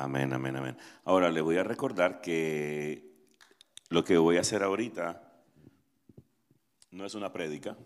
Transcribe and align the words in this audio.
Amén, 0.00 0.32
amén, 0.32 0.56
amén. 0.56 0.78
Ahora 1.04 1.30
le 1.30 1.42
voy 1.42 1.58
a 1.58 1.62
recordar 1.62 2.22
que 2.22 3.04
lo 3.90 4.02
que 4.02 4.16
voy 4.16 4.38
a 4.38 4.40
hacer 4.40 4.62
ahorita 4.62 5.30
no 6.92 7.04
es 7.04 7.14
una 7.14 7.30
prédica, 7.30 7.76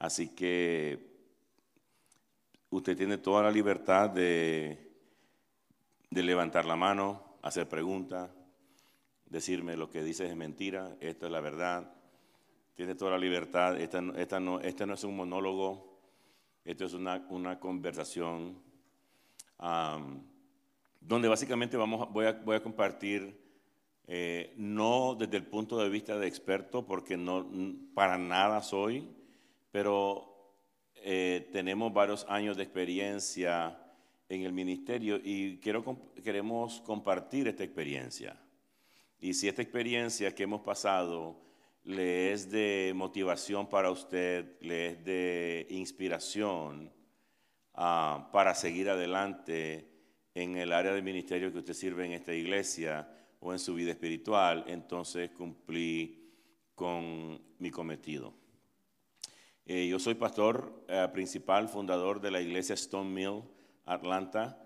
así 0.00 0.34
que 0.34 1.14
usted 2.70 2.96
tiene 2.96 3.18
toda 3.18 3.44
la 3.44 3.52
libertad 3.52 4.10
de, 4.10 4.96
levantar 6.10 6.64
la 6.64 6.74
mano, 6.74 7.38
hacer 7.40 7.68
preguntas, 7.68 8.28
decirme 9.26 9.76
lo 9.76 9.88
que 9.88 10.02
dices 10.02 10.28
es 10.28 10.36
mentira, 10.36 10.96
esto 10.98 11.26
es 11.26 11.32
la 11.32 11.40
verdad. 11.40 11.94
Tiene 12.74 12.96
toda 12.96 13.12
la 13.12 13.18
libertad, 13.18 13.80
esta, 13.80 14.02
esta 14.16 14.40
no, 14.40 14.58
este 14.58 14.84
no 14.84 14.94
es 14.94 15.04
un 15.04 15.14
monólogo, 15.14 16.00
esto 16.64 16.84
es 16.84 16.94
una, 16.94 17.24
una 17.28 17.60
conversación 17.60 18.60
donde 21.06 21.28
básicamente 21.28 21.76
vamos, 21.76 22.12
voy, 22.12 22.26
a, 22.26 22.62
compartir, 22.62 23.40
eh, 24.08 24.52
no 24.56 25.14
desde 25.14 25.36
el 25.36 25.46
punto 25.46 25.78
de 25.78 25.88
vista 25.88 26.18
de 26.18 26.26
experto, 26.26 26.84
porque 26.84 27.16
no, 27.16 27.46
para 27.94 28.18
nada 28.18 28.60
soy, 28.60 29.08
pero 29.70 30.52
eh, 30.96 31.48
tenemos 31.52 31.92
varios 31.92 32.26
años 32.28 32.56
de 32.56 32.64
experiencia 32.64 33.78
en 34.28 34.42
el 34.42 34.52
ministerio 34.52 35.20
y 35.22 35.58
queremos 35.58 36.80
compartir 36.80 37.46
esta 37.46 37.62
experiencia. 37.62 38.36
Y 39.20 39.34
si 39.34 39.46
esta 39.46 39.62
experiencia 39.62 40.34
que 40.34 40.42
hemos 40.42 40.62
pasado 40.62 41.40
le 41.84 42.32
es 42.32 42.50
de 42.50 42.92
motivación 42.96 43.68
para 43.68 43.92
usted, 43.92 44.60
le 44.60 44.86
es 44.86 45.04
de 45.04 45.66
inspiración 45.70 46.92
ah, 47.74 48.28
para 48.32 48.56
seguir 48.56 48.90
adelante 48.90 49.95
en 50.36 50.58
el 50.58 50.70
área 50.70 50.92
del 50.92 51.02
ministerio 51.02 51.50
que 51.50 51.60
usted 51.60 51.72
sirve 51.72 52.04
en 52.04 52.12
esta 52.12 52.34
iglesia 52.34 53.08
o 53.40 53.54
en 53.54 53.58
su 53.58 53.74
vida 53.74 53.92
espiritual, 53.92 54.64
entonces 54.66 55.30
cumplí 55.30 56.30
con 56.74 57.40
mi 57.58 57.70
cometido. 57.70 58.34
Eh, 59.64 59.88
yo 59.88 59.98
soy 59.98 60.14
pastor 60.14 60.84
eh, 60.88 61.08
principal, 61.10 61.70
fundador 61.70 62.20
de 62.20 62.30
la 62.30 62.42
iglesia 62.42 62.74
Stone 62.74 63.08
Mill, 63.08 63.44
Atlanta. 63.86 64.62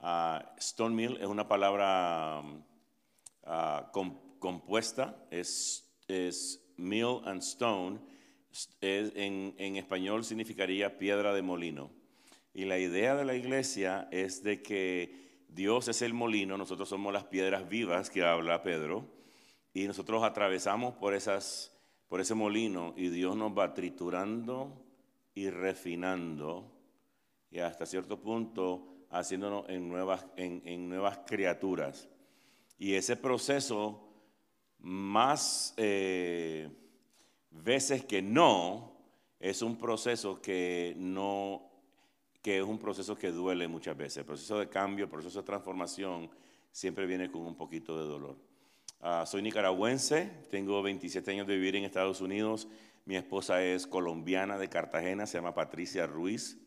Uh, 0.00 0.44
Stone 0.58 0.96
Mill 0.96 1.16
es 1.20 1.28
una 1.28 1.46
palabra 1.46 2.42
ah, 3.44 3.92
compuesta, 4.40 5.24
es, 5.30 5.88
es, 6.08 6.60
mill 6.76 7.20
and 7.24 7.40
stone. 7.42 8.00
en, 8.80 9.54
en 9.56 9.76
español 9.76 10.24
significaría 10.24 10.98
piedra 10.98 11.32
de 11.32 11.42
molino. 11.42 12.01
Y 12.54 12.64
la 12.64 12.78
idea 12.78 13.14
de 13.14 13.24
la 13.24 13.34
iglesia 13.34 14.08
es 14.10 14.42
de 14.42 14.62
que 14.62 15.44
Dios 15.48 15.88
es 15.88 16.02
el 16.02 16.14
molino, 16.14 16.56
nosotros 16.56 16.88
somos 16.88 17.12
las 17.12 17.24
piedras 17.24 17.68
vivas 17.68 18.10
que 18.10 18.22
habla 18.22 18.62
Pedro, 18.62 19.06
y 19.74 19.86
nosotros 19.86 20.22
atravesamos 20.22 20.94
por 20.94 21.14
ese 21.14 22.34
molino 22.34 22.94
y 22.96 23.08
Dios 23.08 23.36
nos 23.36 23.56
va 23.56 23.72
triturando 23.72 24.84
y 25.34 25.48
refinando 25.48 26.70
y 27.50 27.60
hasta 27.60 27.86
cierto 27.86 28.18
punto 28.18 29.06
haciéndonos 29.10 29.68
en 29.68 29.88
nuevas, 29.88 30.26
en, 30.36 30.88
nuevas 30.88 31.20
criaturas. 31.26 32.08
Y 32.78 32.94
ese 32.94 33.16
proceso, 33.16 34.08
más 34.78 35.74
eh, 35.76 36.70
veces 37.50 38.04
que 38.06 38.22
no, 38.22 38.96
es 39.38 39.60
un 39.60 39.76
proceso 39.76 40.40
que 40.40 40.94
no, 40.96 41.71
que 42.42 42.58
es 42.58 42.64
un 42.64 42.78
proceso 42.78 43.16
que 43.16 43.30
duele 43.30 43.68
muchas 43.68 43.96
veces. 43.96 44.18
El 44.18 44.24
proceso 44.24 44.58
de 44.58 44.68
cambio, 44.68 45.04
el 45.04 45.10
proceso 45.10 45.40
de 45.40 45.46
transformación 45.46 46.28
siempre 46.72 47.06
viene 47.06 47.30
con 47.30 47.42
un 47.42 47.54
poquito 47.54 47.96
de 47.96 48.04
dolor. 48.04 48.36
Ah, 49.00 49.24
soy 49.26 49.42
nicaragüense, 49.42 50.30
tengo 50.50 50.82
27 50.82 51.30
años 51.30 51.46
de 51.46 51.54
vivir 51.54 51.76
en 51.76 51.84
Estados 51.84 52.20
Unidos. 52.20 52.68
Mi 53.04 53.16
esposa 53.16 53.62
es 53.62 53.86
colombiana 53.86 54.58
de 54.58 54.68
Cartagena, 54.68 55.26
se 55.26 55.38
llama 55.38 55.54
Patricia 55.54 56.06
Ruiz. 56.06 56.58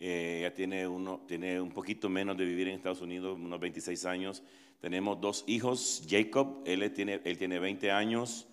Eh, 0.00 0.38
ella 0.40 0.54
tiene, 0.54 0.86
uno, 0.86 1.24
tiene 1.26 1.60
un 1.60 1.70
poquito 1.70 2.08
menos 2.08 2.36
de 2.36 2.44
vivir 2.44 2.68
en 2.68 2.76
Estados 2.76 3.00
Unidos, 3.00 3.36
unos 3.36 3.58
26 3.58 4.04
años. 4.04 4.42
Tenemos 4.80 5.20
dos 5.20 5.44
hijos, 5.48 6.04
Jacob, 6.08 6.62
él 6.64 6.92
tiene, 6.92 7.20
él 7.24 7.36
tiene 7.36 7.58
20 7.58 7.90
años, 7.90 8.46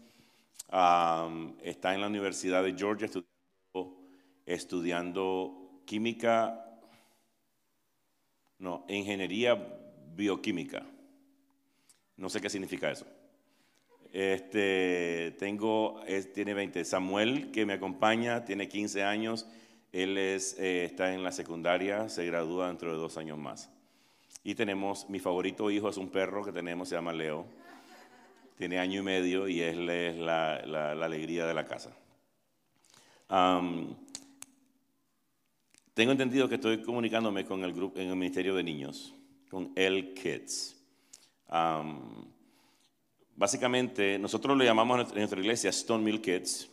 está 0.68 1.94
en 1.94 2.02
la 2.02 2.08
Universidad 2.08 2.64
de 2.64 2.74
Georgia 2.74 3.08
estudiando 4.48 5.65
química, 5.86 6.80
no, 8.60 8.86
ingeniería 8.90 9.56
bioquímica. 10.16 10.86
No 12.18 12.30
sé 12.30 12.42
qué 12.42 12.50
significa 12.50 12.92
eso. 12.92 13.06
Este, 14.14 15.36
tengo, 15.40 16.02
tiene 16.34 16.54
20. 16.54 16.86
Samuel, 16.86 17.52
que 17.52 17.66
me 17.66 17.74
acompaña, 17.74 18.46
tiene 18.46 18.70
15 18.70 19.04
años. 19.04 19.46
Él 19.92 20.18
es, 20.18 20.58
eh, 20.60 20.86
está 20.86 21.14
en 21.14 21.24
la 21.24 21.32
secundaria, 21.32 22.08
se 22.10 22.26
gradúa 22.26 22.68
dentro 22.68 22.92
de 22.92 22.98
dos 22.98 23.18
años 23.18 23.38
más. 23.38 23.70
Y 24.44 24.56
tenemos, 24.56 25.10
mi 25.10 25.20
favorito 25.20 25.70
hijo 25.72 25.90
es 25.90 25.98
un 25.98 26.10
perro 26.10 26.46
que 26.46 26.52
tenemos, 26.52 26.88
se 26.88 26.96
llama 26.96 27.12
Leo. 27.12 27.46
Tiene 28.58 28.80
año 28.80 29.02
y 29.02 29.04
medio 29.04 29.48
y 29.48 29.60
él 29.62 29.90
es 29.90 30.16
la, 30.16 30.92
alegría 30.92 31.46
de 31.46 31.54
la 31.54 31.66
casa. 31.66 31.92
Tengo 35.96 36.12
entendido 36.12 36.48
que 36.48 36.56
estoy 36.56 36.84
comunicándome 36.84 37.46
con 37.46 37.64
el 37.64 37.74
grupo 37.74 38.00
en 38.00 38.10
el 38.10 38.16
Ministerio 38.16 38.54
de 38.54 38.62
Niños, 38.62 39.16
con 39.50 39.72
El 39.76 40.14
Kids 40.14 40.76
básicamente, 43.36 44.18
nosotros 44.18 44.58
le 44.58 44.66
llamamos 44.66 45.12
en 45.12 45.18
nuestra 45.18 45.40
iglesia 45.40 45.70
Stone 45.70 46.04
Mill 46.04 46.22
Kids. 46.22 46.70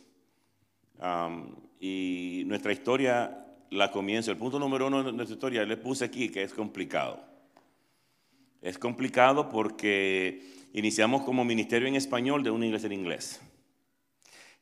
y 1.79 2.43
nuestra 2.45 2.71
historia 2.71 3.45
la 3.69 3.91
comienza, 3.91 4.31
el 4.31 4.37
punto 4.37 4.59
número 4.59 4.87
uno 4.87 5.03
de 5.03 5.11
nuestra 5.11 5.33
historia, 5.33 5.65
le 5.65 5.77
puse 5.77 6.05
aquí 6.05 6.29
que 6.29 6.43
es 6.43 6.53
complicado. 6.53 7.19
Es 8.61 8.77
complicado 8.77 9.49
porque 9.49 10.41
iniciamos 10.73 11.23
como 11.23 11.43
ministerio 11.43 11.87
en 11.87 11.95
español 11.95 12.43
de 12.43 12.51
una 12.51 12.65
iglesia 12.65 12.87
en 12.87 12.93
inglés. 12.93 13.41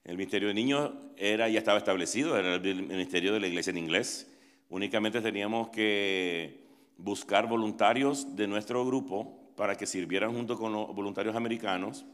El 0.04 0.18
ministerio 0.18 0.48
de 0.48 0.56
niños 0.56 0.92
era, 1.18 1.48
ya 1.48 1.60
estaba 1.60 1.78
establecido, 1.78 2.36
era 2.36 2.56
el 2.56 2.84
ministerio 2.84 3.34
de 3.34 3.40
la 3.40 3.48
iglesia 3.48 3.70
en 3.70 3.78
inglés. 3.78 4.28
Únicamente 4.72 5.20
teníamos 5.20 5.68
que 5.68 6.64
buscar 6.96 7.46
voluntarios 7.46 8.38
de 8.38 8.48
nuestro 8.48 8.86
grupo 8.86 9.54
para 9.58 9.76
que 9.76 9.86
sirvieran 9.86 10.34
junto 10.34 10.58
con 10.58 10.72
los 10.72 10.96
voluntarios 10.96 11.36
americanos 11.36 12.06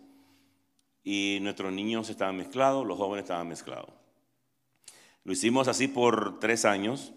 y 1.03 1.37
nuestros 1.43 1.71
niños 1.71 2.09
estaban 2.09 2.35
mezclados, 2.35 2.83
los 2.83 2.97
jóvenes 2.97 3.25
estaban 3.25 3.47
mezclados. 3.47 3.91
Lo 5.23 5.33
hicimos 5.33 5.67
así 5.67 5.87
por 5.87 6.39
tres 6.39 6.65
años 6.65 7.13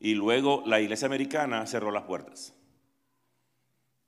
y 0.00 0.14
luego 0.16 0.64
la 0.66 0.80
iglesia 0.80 1.06
americana 1.06 1.64
cerró 1.68 1.92
las 1.92 2.02
puertas. 2.02 2.52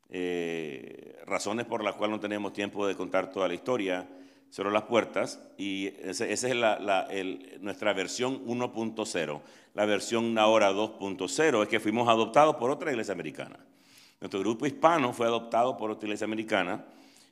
Eh, 0.08 1.20
razones 1.24 1.66
por 1.66 1.84
las 1.84 1.94
cuales 1.94 2.16
no 2.16 2.20
tenemos 2.20 2.52
tiempo 2.52 2.84
de 2.84 2.96
contar 2.96 3.30
toda 3.30 3.46
la 3.46 3.54
historia, 3.54 4.08
cerró 4.50 4.70
las 4.70 4.84
puertas 4.84 5.40
y 5.56 5.88
esa 6.02 6.26
es 6.26 6.44
nuestra 7.60 7.92
versión 7.92 8.44
1.0. 8.46 9.40
La 9.74 9.84
versión 9.86 10.38
ahora 10.38 10.72
2.0 10.72 11.62
es 11.62 11.68
que 11.68 11.80
fuimos 11.80 12.08
adoptados 12.08 12.56
por 12.56 12.70
otra 12.70 12.90
iglesia 12.90 13.12
americana. 13.14 13.58
Nuestro 14.20 14.40
grupo 14.40 14.66
hispano 14.66 15.12
fue 15.12 15.26
adoptado 15.26 15.76
por 15.76 15.90
otra 15.90 16.06
iglesia 16.06 16.24
americana 16.24 16.84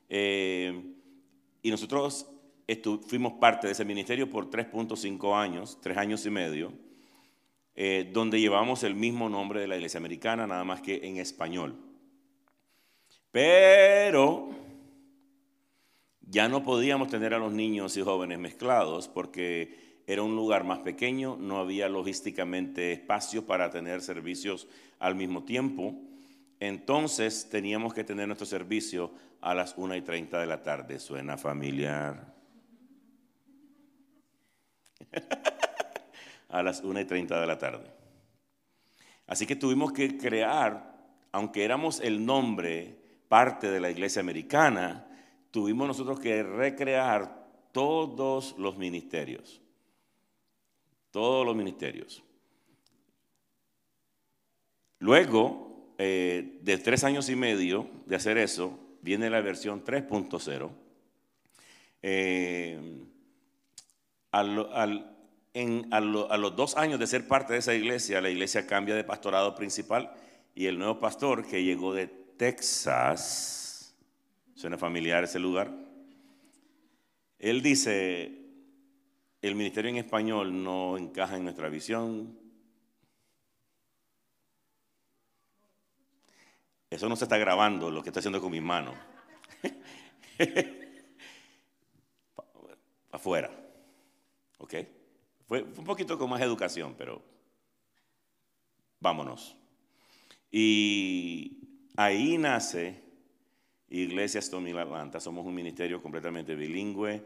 eh, 0.08 0.94
y 1.62 1.70
nosotros 1.70 2.26
fuimos 3.06 3.34
parte 3.34 3.66
de 3.66 3.72
ese 3.72 3.84
ministerio 3.84 4.30
por 4.30 4.50
3.5 4.50 5.36
años, 5.36 5.78
tres 5.80 5.96
años 5.96 6.24
y 6.26 6.30
medio, 6.30 6.72
eh, 7.74 8.08
donde 8.12 8.40
llevamos 8.40 8.82
el 8.84 8.94
mismo 8.94 9.28
nombre 9.28 9.60
de 9.60 9.68
la 9.68 9.76
iglesia 9.76 9.98
americana, 9.98 10.46
nada 10.46 10.64
más 10.64 10.80
que 10.80 11.00
en 11.02 11.16
español. 11.16 11.76
Pero 13.32 14.48
ya 16.26 16.48
no 16.48 16.62
podíamos 16.62 17.08
tener 17.08 17.34
a 17.34 17.38
los 17.38 17.52
niños 17.52 17.96
y 17.96 18.02
jóvenes 18.02 18.38
mezclados 18.38 19.08
porque 19.08 20.02
era 20.06 20.22
un 20.22 20.36
lugar 20.36 20.64
más 20.64 20.80
pequeño, 20.80 21.36
no 21.36 21.58
había 21.58 21.88
logísticamente 21.88 22.92
espacio 22.92 23.46
para 23.46 23.70
tener 23.70 24.02
servicios 24.02 24.68
al 24.98 25.14
mismo 25.14 25.44
tiempo. 25.44 25.94
Entonces 26.60 27.48
teníamos 27.50 27.94
que 27.94 28.04
tener 28.04 28.26
nuestro 28.26 28.46
servicio 28.46 29.12
a 29.40 29.54
las 29.54 29.74
1 29.76 29.96
y 29.96 30.02
30 30.02 30.40
de 30.40 30.46
la 30.46 30.62
tarde. 30.62 30.98
¿Suena 30.98 31.36
familiar? 31.36 32.34
a 36.48 36.62
las 36.62 36.82
1 36.82 37.00
y 37.00 37.04
30 37.04 37.40
de 37.40 37.46
la 37.46 37.58
tarde. 37.58 37.90
Así 39.26 39.46
que 39.46 39.56
tuvimos 39.56 39.92
que 39.92 40.16
crear, 40.16 40.94
aunque 41.32 41.64
éramos 41.64 42.00
el 42.00 42.24
nombre, 42.24 42.96
parte 43.28 43.70
de 43.70 43.80
la 43.80 43.90
iglesia 43.90 44.20
americana, 44.20 45.05
tuvimos 45.56 45.88
nosotros 45.88 46.20
que 46.20 46.42
recrear 46.42 47.48
todos 47.72 48.54
los 48.58 48.76
ministerios. 48.76 49.62
Todos 51.10 51.46
los 51.46 51.56
ministerios. 51.56 52.22
Luego 54.98 55.94
eh, 55.96 56.58
de 56.60 56.76
tres 56.76 57.04
años 57.04 57.30
y 57.30 57.36
medio 57.36 57.88
de 58.04 58.16
hacer 58.16 58.36
eso, 58.36 58.78
viene 59.00 59.30
la 59.30 59.40
versión 59.40 59.82
3.0. 59.82 60.70
Eh, 62.02 63.06
a, 64.32 64.42
los 64.42 66.54
dos 66.54 66.76
años 66.76 67.00
de 67.00 67.06
ser 67.06 67.26
parte 67.26 67.54
de 67.54 67.60
esa 67.60 67.72
iglesia, 67.72 68.20
la 68.20 68.28
iglesia 68.28 68.66
cambia 68.66 68.94
de 68.94 69.04
pastorado 69.04 69.54
principal 69.54 70.12
y 70.54 70.66
el 70.66 70.78
nuevo 70.78 70.98
pastor 70.98 71.46
que 71.46 71.64
llegó 71.64 71.94
de 71.94 72.08
Texas, 72.08 73.65
suena 74.56 74.76
familiar 74.78 75.22
ese 75.22 75.38
lugar, 75.38 75.70
él 77.38 77.62
dice, 77.62 78.46
el 79.42 79.54
ministerio 79.54 79.90
en 79.90 79.98
español 79.98 80.64
no 80.64 80.96
encaja 80.96 81.36
en 81.36 81.44
nuestra 81.44 81.68
visión. 81.68 82.36
Eso 86.88 87.08
no 87.08 87.16
se 87.16 87.24
está 87.24 87.36
grabando, 87.36 87.90
lo 87.90 88.02
que 88.02 88.08
está 88.08 88.20
haciendo 88.20 88.40
con 88.40 88.50
mi 88.50 88.60
mano. 88.60 88.94
Afuera. 93.12 93.50
¿Ok? 94.58 94.74
Fue, 95.46 95.62
un 95.62 95.84
poquito 95.84 96.18
con 96.18 96.30
más 96.30 96.40
educación, 96.40 96.94
pero 96.96 97.22
vámonos. 99.00 99.54
Y 100.50 101.58
ahí 101.96 102.38
nace 102.38 103.05
Iglesia 103.90 104.40
Stoney 104.40 104.76
Atlanta. 104.76 105.20
Somos 105.20 105.44
un 105.46 105.54
ministerio 105.54 106.02
completamente 106.02 106.54
bilingüe. 106.54 107.22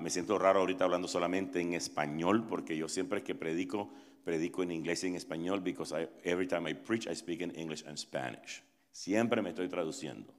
me 0.00 0.10
siento 0.10 0.38
raro 0.38 0.60
ahorita 0.60 0.84
hablando 0.84 1.08
solamente 1.08 1.60
en 1.60 1.74
español, 1.74 2.46
porque 2.48 2.76
yo 2.76 2.88
siempre 2.88 3.22
que 3.22 3.34
predico, 3.34 3.90
predico 4.24 4.62
en 4.62 4.72
inglés 4.72 5.04
y 5.04 5.08
en 5.08 5.16
español, 5.16 5.60
because 5.60 5.94
every 6.24 6.46
time 6.46 6.70
I 6.70 6.74
preach, 6.74 7.06
I 7.06 7.14
speak 7.14 7.40
in 7.42 7.52
English 7.56 7.84
and 7.86 7.96
Spanish. 7.96 8.62
Siempre 8.90 9.42
me 9.42 9.50
estoy 9.50 9.68
traduciendo. 9.68 10.32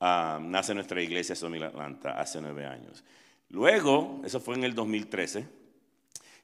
Ah, 0.00 0.38
nace 0.40 0.74
nuestra 0.74 1.00
iglesia 1.00 1.34
Stoney 1.34 1.62
Atlanta 1.62 2.20
hace 2.20 2.40
nueve 2.40 2.66
años. 2.66 3.02
Luego, 3.48 4.20
eso 4.24 4.40
fue 4.40 4.54
en 4.56 4.64
el 4.64 4.74
2013 4.74 5.64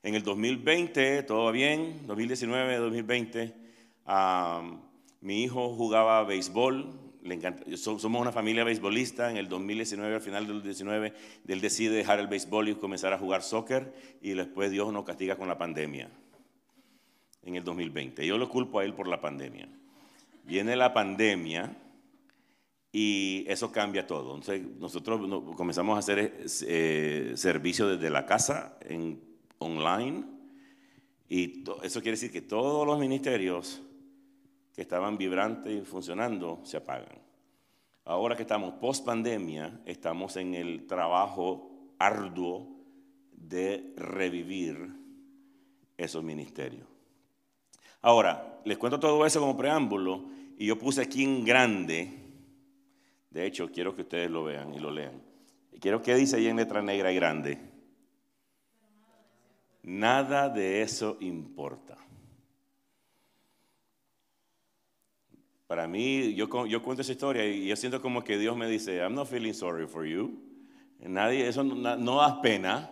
en 0.02 0.14
el 0.14 0.22
2020, 0.22 1.24
todo 1.24 1.52
bien, 1.52 2.06
2019, 2.06 2.76
2020, 2.76 3.54
mi 5.20 5.42
hijo 5.42 5.74
jugaba 5.74 6.24
béisbol, 6.24 6.90
le 7.22 7.76
somos 7.76 8.04
una 8.04 8.32
familia 8.32 8.64
beisbolista, 8.64 9.30
en 9.30 9.36
el 9.36 9.48
2019, 9.48 10.14
al 10.14 10.20
final 10.20 10.46
del 10.46 10.56
2019, 10.56 11.12
él 11.48 11.60
decide 11.60 11.96
dejar 11.96 12.18
el 12.20 12.28
béisbol 12.28 12.68
y 12.68 12.74
comenzar 12.74 13.12
a 13.12 13.18
jugar 13.18 13.42
soccer 13.42 13.92
y 14.20 14.30
después 14.32 14.70
Dios 14.70 14.92
nos 14.92 15.04
castiga 15.04 15.36
con 15.36 15.48
la 15.48 15.58
pandemia 15.58 16.10
en 17.42 17.56
el 17.56 17.64
2020. 17.64 18.26
Yo 18.26 18.38
lo 18.38 18.48
culpo 18.48 18.78
a 18.78 18.84
él 18.84 18.94
por 18.94 19.08
la 19.08 19.20
pandemia. 19.20 19.68
Viene 20.44 20.76
la 20.76 20.92
pandemia 20.92 21.76
y 22.92 23.44
eso 23.48 23.70
cambia 23.70 24.06
todo. 24.06 24.34
Entonces, 24.34 24.62
nosotros 24.78 25.20
comenzamos 25.56 25.96
a 25.96 26.00
hacer 26.00 26.44
eh, 26.66 27.32
servicio 27.36 27.86
desde 27.88 28.10
la 28.10 28.26
casa 28.26 28.76
en 28.80 29.20
online. 29.58 30.24
Y 31.28 31.62
eso 31.84 32.00
quiere 32.00 32.16
decir 32.16 32.32
que 32.32 32.42
todos 32.42 32.86
los 32.86 32.98
ministerios 32.98 33.82
que 34.74 34.82
estaban 34.82 35.18
vibrantes 35.18 35.72
y 35.72 35.84
funcionando 35.84 36.60
se 36.64 36.76
apagan. 36.76 37.18
Ahora 38.04 38.36
que 38.36 38.42
estamos 38.42 38.74
post 38.74 39.04
pandemia, 39.04 39.80
estamos 39.84 40.36
en 40.36 40.54
el 40.54 40.86
trabajo 40.86 41.70
arduo 41.98 42.66
de 43.32 43.92
revivir 43.96 44.94
esos 45.96 46.22
ministerios. 46.22 46.86
Ahora, 48.02 48.60
les 48.64 48.78
cuento 48.78 48.98
todo 48.98 49.24
eso 49.26 49.40
como 49.40 49.56
preámbulo 49.56 50.24
y 50.56 50.66
yo 50.66 50.78
puse 50.78 51.02
aquí 51.02 51.24
en 51.24 51.44
grande, 51.44 52.18
de 53.30 53.46
hecho 53.46 53.70
quiero 53.70 53.94
que 53.94 54.02
ustedes 54.02 54.30
lo 54.30 54.44
vean 54.44 54.74
y 54.74 54.78
lo 54.78 54.90
lean. 54.90 55.20
Quiero 55.80 56.02
que 56.02 56.14
dice 56.14 56.36
ahí 56.36 56.46
en 56.46 56.56
letra 56.56 56.82
negra 56.82 57.12
y 57.12 57.16
grande. 57.16 57.58
Nada 59.82 60.48
de 60.48 60.82
eso 60.82 61.16
importa. 61.20 61.96
Para 65.70 65.86
mí, 65.86 66.34
yo, 66.34 66.66
yo 66.66 66.82
cuento 66.82 67.02
esa 67.02 67.12
historia 67.12 67.46
y 67.46 67.68
yo 67.68 67.76
siento 67.76 68.02
como 68.02 68.24
que 68.24 68.36
Dios 68.36 68.56
me 68.56 68.66
dice, 68.66 68.96
I'm 68.96 69.14
not 69.14 69.28
feeling 69.28 69.52
sorry 69.52 69.86
for 69.86 70.04
you. 70.04 70.36
Nadie, 70.98 71.46
eso 71.46 71.62
no, 71.62 71.96
no 71.96 72.42
pena. 72.42 72.90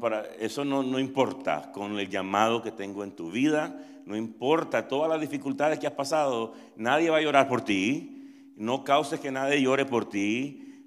para, 0.00 0.24
eso 0.38 0.64
no, 0.64 0.84
no 0.84 1.00
importa 1.00 1.72
con 1.72 1.98
el 1.98 2.08
llamado 2.08 2.62
que 2.62 2.70
tengo 2.70 3.02
en 3.02 3.16
tu 3.16 3.32
vida, 3.32 3.76
no 4.04 4.16
importa 4.16 4.86
todas 4.86 5.10
las 5.10 5.20
dificultades 5.20 5.80
que 5.80 5.88
has 5.88 5.94
pasado, 5.94 6.54
nadie 6.76 7.10
va 7.10 7.16
a 7.16 7.22
llorar 7.22 7.48
por 7.48 7.62
ti, 7.62 8.52
no 8.54 8.84
causes 8.84 9.18
que 9.18 9.32
nadie 9.32 9.60
llore 9.60 9.84
por 9.84 10.08
ti, 10.08 10.84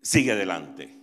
sigue 0.00 0.30
adelante. 0.30 0.96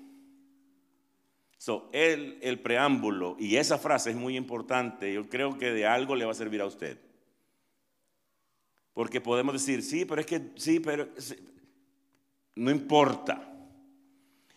So, 1.58 1.90
el, 1.92 2.38
el 2.42 2.60
preámbulo 2.62 3.36
y 3.38 3.58
esa 3.58 3.78
frase 3.78 4.12
es 4.12 4.16
muy 4.16 4.38
importante. 4.38 5.14
Yo 5.14 5.28
creo 5.28 5.58
que 5.58 5.74
de 5.74 5.86
algo 5.86 6.16
le 6.16 6.24
va 6.24 6.32
a 6.32 6.34
servir 6.34 6.62
a 6.62 6.66
usted. 6.66 7.09
Porque 9.00 9.22
podemos 9.22 9.54
decir, 9.54 9.82
sí, 9.82 10.04
pero 10.04 10.20
es 10.20 10.28
que 10.28 10.52
sí, 10.58 10.82
pero 10.82 11.08
no 12.56 12.70
importa. 12.70 13.50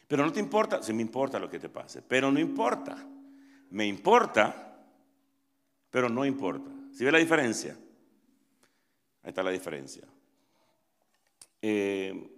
Pero 0.09 0.25
no 0.25 0.33
te 0.33 0.41
importa, 0.41 0.83
sí 0.83 0.93
me 0.93 1.03
importa 1.03 1.39
lo 1.39 1.49
que 1.49 1.61
te 1.61 1.69
pase, 1.69 2.03
pero 2.03 2.29
no 2.29 2.41
importa. 2.41 3.07
Me 3.71 3.87
importa, 3.87 4.85
pero 5.89 6.09
no 6.09 6.27
importa. 6.27 6.73
¿Sí 6.93 7.05
ve 7.05 7.13
la 7.13 7.21
diferencia? 7.21 7.79
Ahí 9.23 9.29
está 9.29 9.45
la 9.45 9.53
diferencia. 9.53 10.09
Eh, 11.61 12.29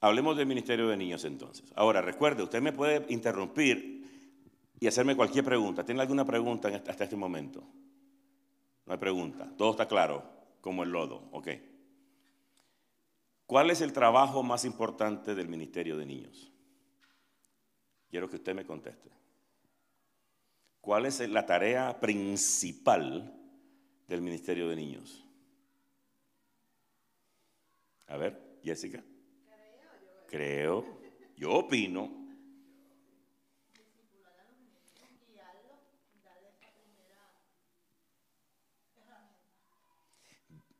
Hablemos 0.00 0.36
del 0.36 0.46
Ministerio 0.46 0.88
de 0.88 0.98
Niños 0.98 1.24
entonces. 1.24 1.72
Ahora, 1.74 2.02
recuerde, 2.02 2.42
usted 2.42 2.60
me 2.60 2.74
puede 2.74 3.06
interrumpir 3.08 4.28
y 4.78 4.86
hacerme 4.86 5.16
cualquier 5.16 5.46
pregunta. 5.46 5.86
¿Tiene 5.86 6.02
alguna 6.02 6.26
pregunta 6.26 6.68
hasta 6.86 7.04
este 7.04 7.16
momento? 7.16 7.64
No 8.84 8.92
hay 8.92 8.98
pregunta. 8.98 9.50
Todo 9.56 9.70
está 9.70 9.88
claro, 9.88 10.33
como 10.64 10.82
el 10.82 10.88
lodo. 10.88 11.28
Ok. 11.32 11.48
¿Cuál 13.44 13.68
es 13.68 13.82
el 13.82 13.92
trabajo 13.92 14.42
más 14.42 14.64
importante 14.64 15.34
del 15.34 15.46
Ministerio 15.46 15.98
de 15.98 16.06
Niños? 16.06 16.50
Quiero 18.08 18.30
que 18.30 18.36
usted 18.36 18.54
me 18.54 18.64
conteste. 18.64 19.10
¿Cuál 20.80 21.04
es 21.04 21.20
la 21.28 21.44
tarea 21.44 22.00
principal 22.00 23.38
del 24.08 24.22
Ministerio 24.22 24.66
de 24.70 24.76
Niños? 24.76 25.22
A 28.06 28.16
ver, 28.16 28.58
Jessica 28.64 29.04
creo, 30.34 30.84
yo 31.36 31.52
opino. 31.52 32.23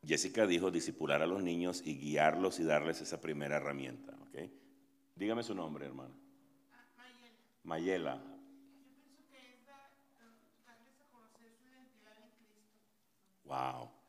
Jessica 0.06 0.46
dijo 0.46 0.70
disipular 0.70 1.22
a 1.22 1.26
los 1.26 1.42
niños 1.42 1.82
y 1.84 1.96
guiarlos 1.96 2.60
y 2.60 2.64
darles 2.64 3.00
esa 3.00 3.20
primera 3.20 3.56
herramienta. 3.56 4.14
¿okay? 4.28 4.52
Dígame 5.16 5.42
su 5.42 5.54
nombre, 5.54 5.86
hermano. 5.86 6.14
Mayela. 6.96 8.14
Mayela. 8.14 8.14
Yo 8.14 9.24
pienso 9.30 9.30
que 9.30 9.54
es 9.54 9.66
darles 10.66 11.00
a 11.00 11.10
conocer 11.10 11.52
su 11.56 11.68
identidad 11.68 12.16
en 12.22 12.30
Cristo. 12.36 12.78
Wow. 13.44 14.03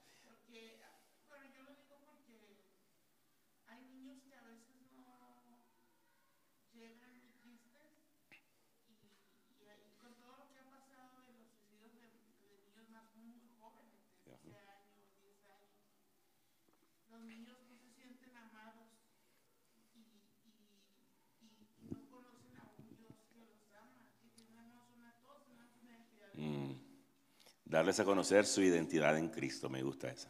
Darles 27.75 27.99
a 27.99 28.05
conocer 28.05 28.45
su 28.45 28.61
identidad 28.61 29.17
en 29.17 29.27
Cristo. 29.27 29.69
Me 29.69 29.83
gusta 29.83 30.09
esa. 30.09 30.29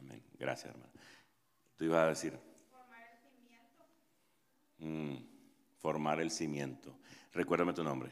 Amén. 0.00 0.20
Gracias, 0.36 0.74
hermano. 0.74 0.92
Tú 1.76 1.84
ibas 1.84 2.04
a 2.04 2.08
decir. 2.08 2.36
Formar 2.70 3.00
el 3.00 3.20
cimiento. 3.30 3.84
Mm, 4.78 5.16
formar 5.78 6.20
el 6.20 6.30
cimiento. 6.32 6.98
Recuérdame 7.32 7.72
tu 7.72 7.84
nombre. 7.84 8.10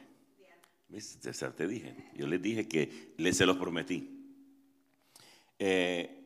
¿Viste? 0.89 1.33
Te 1.33 1.67
dije. 1.67 1.97
Yo 2.15 2.29
les 2.29 2.41
dije 2.41 2.69
que 2.69 3.15
les 3.17 3.37
se 3.37 3.45
los 3.45 3.57
prometí. 3.57 4.39
Eh, 5.59 6.23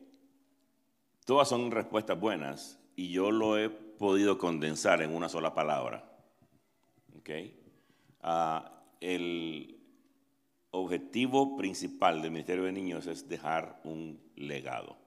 todas 1.25 1.49
son 1.49 1.71
respuestas 1.71 2.19
buenas 2.19 2.79
y 2.95 3.09
yo 3.09 3.31
lo 3.31 3.57
he 3.57 3.69
podido 3.69 4.37
condensar 4.37 5.01
en 5.01 5.15
una 5.15 5.29
sola 5.29 5.55
palabra. 5.55 6.11
¿Ok? 7.17 7.29
Ah, 8.21 8.83
el, 8.99 9.76
objetivo 10.71 11.55
principal 11.57 12.21
del 12.21 12.31
Ministerio 12.31 12.63
de 12.63 12.71
Niños 12.71 13.07
es 13.07 13.27
dejar 13.27 13.79
un 13.83 14.19
legado. 14.35 14.97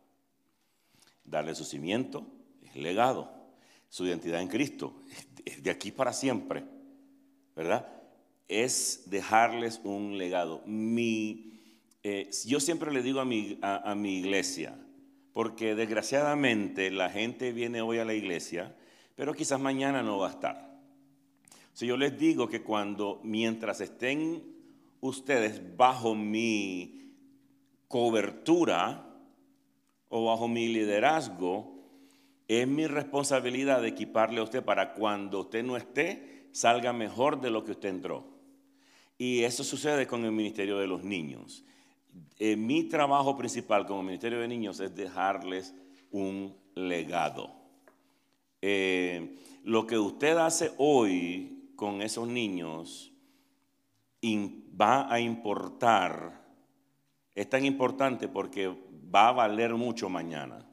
Darle 1.24 1.54
su 1.54 1.64
cimiento 1.64 2.26
es 2.62 2.76
legado. 2.76 3.32
Su 3.88 4.06
identidad 4.06 4.40
en 4.40 4.48
Cristo 4.48 4.94
es 5.44 5.62
de 5.62 5.70
aquí 5.70 5.90
para 5.90 6.12
siempre, 6.12 6.64
¿verdad? 7.56 7.88
Es 8.48 9.04
dejarles 9.06 9.80
un 9.84 10.16
legado. 10.16 10.62
Mi, 10.66 11.60
eh, 12.02 12.30
yo 12.46 12.60
siempre 12.60 12.92
le 12.92 13.02
digo 13.02 13.20
a 13.20 13.24
mi, 13.24 13.58
a 13.62 13.94
mi 13.94 14.18
iglesia, 14.18 14.76
porque 15.32 15.74
desgraciadamente 15.74 16.90
la 16.90 17.10
gente 17.10 17.52
viene 17.52 17.82
hoy 17.82 17.98
a 17.98 18.04
la 18.04 18.14
iglesia, 18.14 18.76
pero 19.16 19.34
quizás 19.34 19.60
mañana 19.60 20.02
no 20.02 20.18
va 20.18 20.28
a 20.28 20.32
estar. 20.32 20.70
Si 21.72 21.86
yo 21.86 21.96
les 21.96 22.18
digo 22.18 22.48
que 22.48 22.62
cuando, 22.62 23.20
mientras 23.22 23.80
estén 23.80 24.59
ustedes 25.00 25.76
bajo 25.76 26.14
mi 26.14 27.14
cobertura 27.88 29.06
o 30.08 30.26
bajo 30.26 30.48
mi 30.48 30.68
liderazgo, 30.68 31.80
es 32.48 32.66
mi 32.66 32.86
responsabilidad 32.86 33.80
de 33.80 33.88
equiparle 33.88 34.40
a 34.40 34.44
usted 34.44 34.64
para 34.64 34.94
cuando 34.94 35.40
usted 35.40 35.64
no 35.64 35.76
esté, 35.76 36.48
salga 36.52 36.92
mejor 36.92 37.40
de 37.40 37.50
lo 37.50 37.64
que 37.64 37.72
usted 37.72 37.90
entró. 37.90 38.24
Y 39.16 39.42
eso 39.44 39.62
sucede 39.62 40.06
con 40.06 40.24
el 40.24 40.32
Ministerio 40.32 40.78
de 40.78 40.86
los 40.86 41.04
Niños. 41.04 41.64
Eh, 42.38 42.56
mi 42.56 42.84
trabajo 42.84 43.36
principal 43.36 43.86
como 43.86 44.02
Ministerio 44.02 44.40
de 44.40 44.48
Niños 44.48 44.80
es 44.80 44.94
dejarles 44.94 45.74
un 46.10 46.56
legado. 46.74 47.54
Eh, 48.62 49.36
lo 49.64 49.86
que 49.86 49.98
usted 49.98 50.36
hace 50.38 50.72
hoy 50.78 51.70
con 51.76 52.02
esos 52.02 52.28
niños 52.28 53.09
va 54.22 55.12
a 55.12 55.20
importar, 55.20 56.40
es 57.34 57.48
tan 57.48 57.64
importante 57.64 58.28
porque 58.28 58.74
va 59.14 59.28
a 59.28 59.32
valer 59.32 59.74
mucho 59.74 60.08
mañana. 60.08 60.66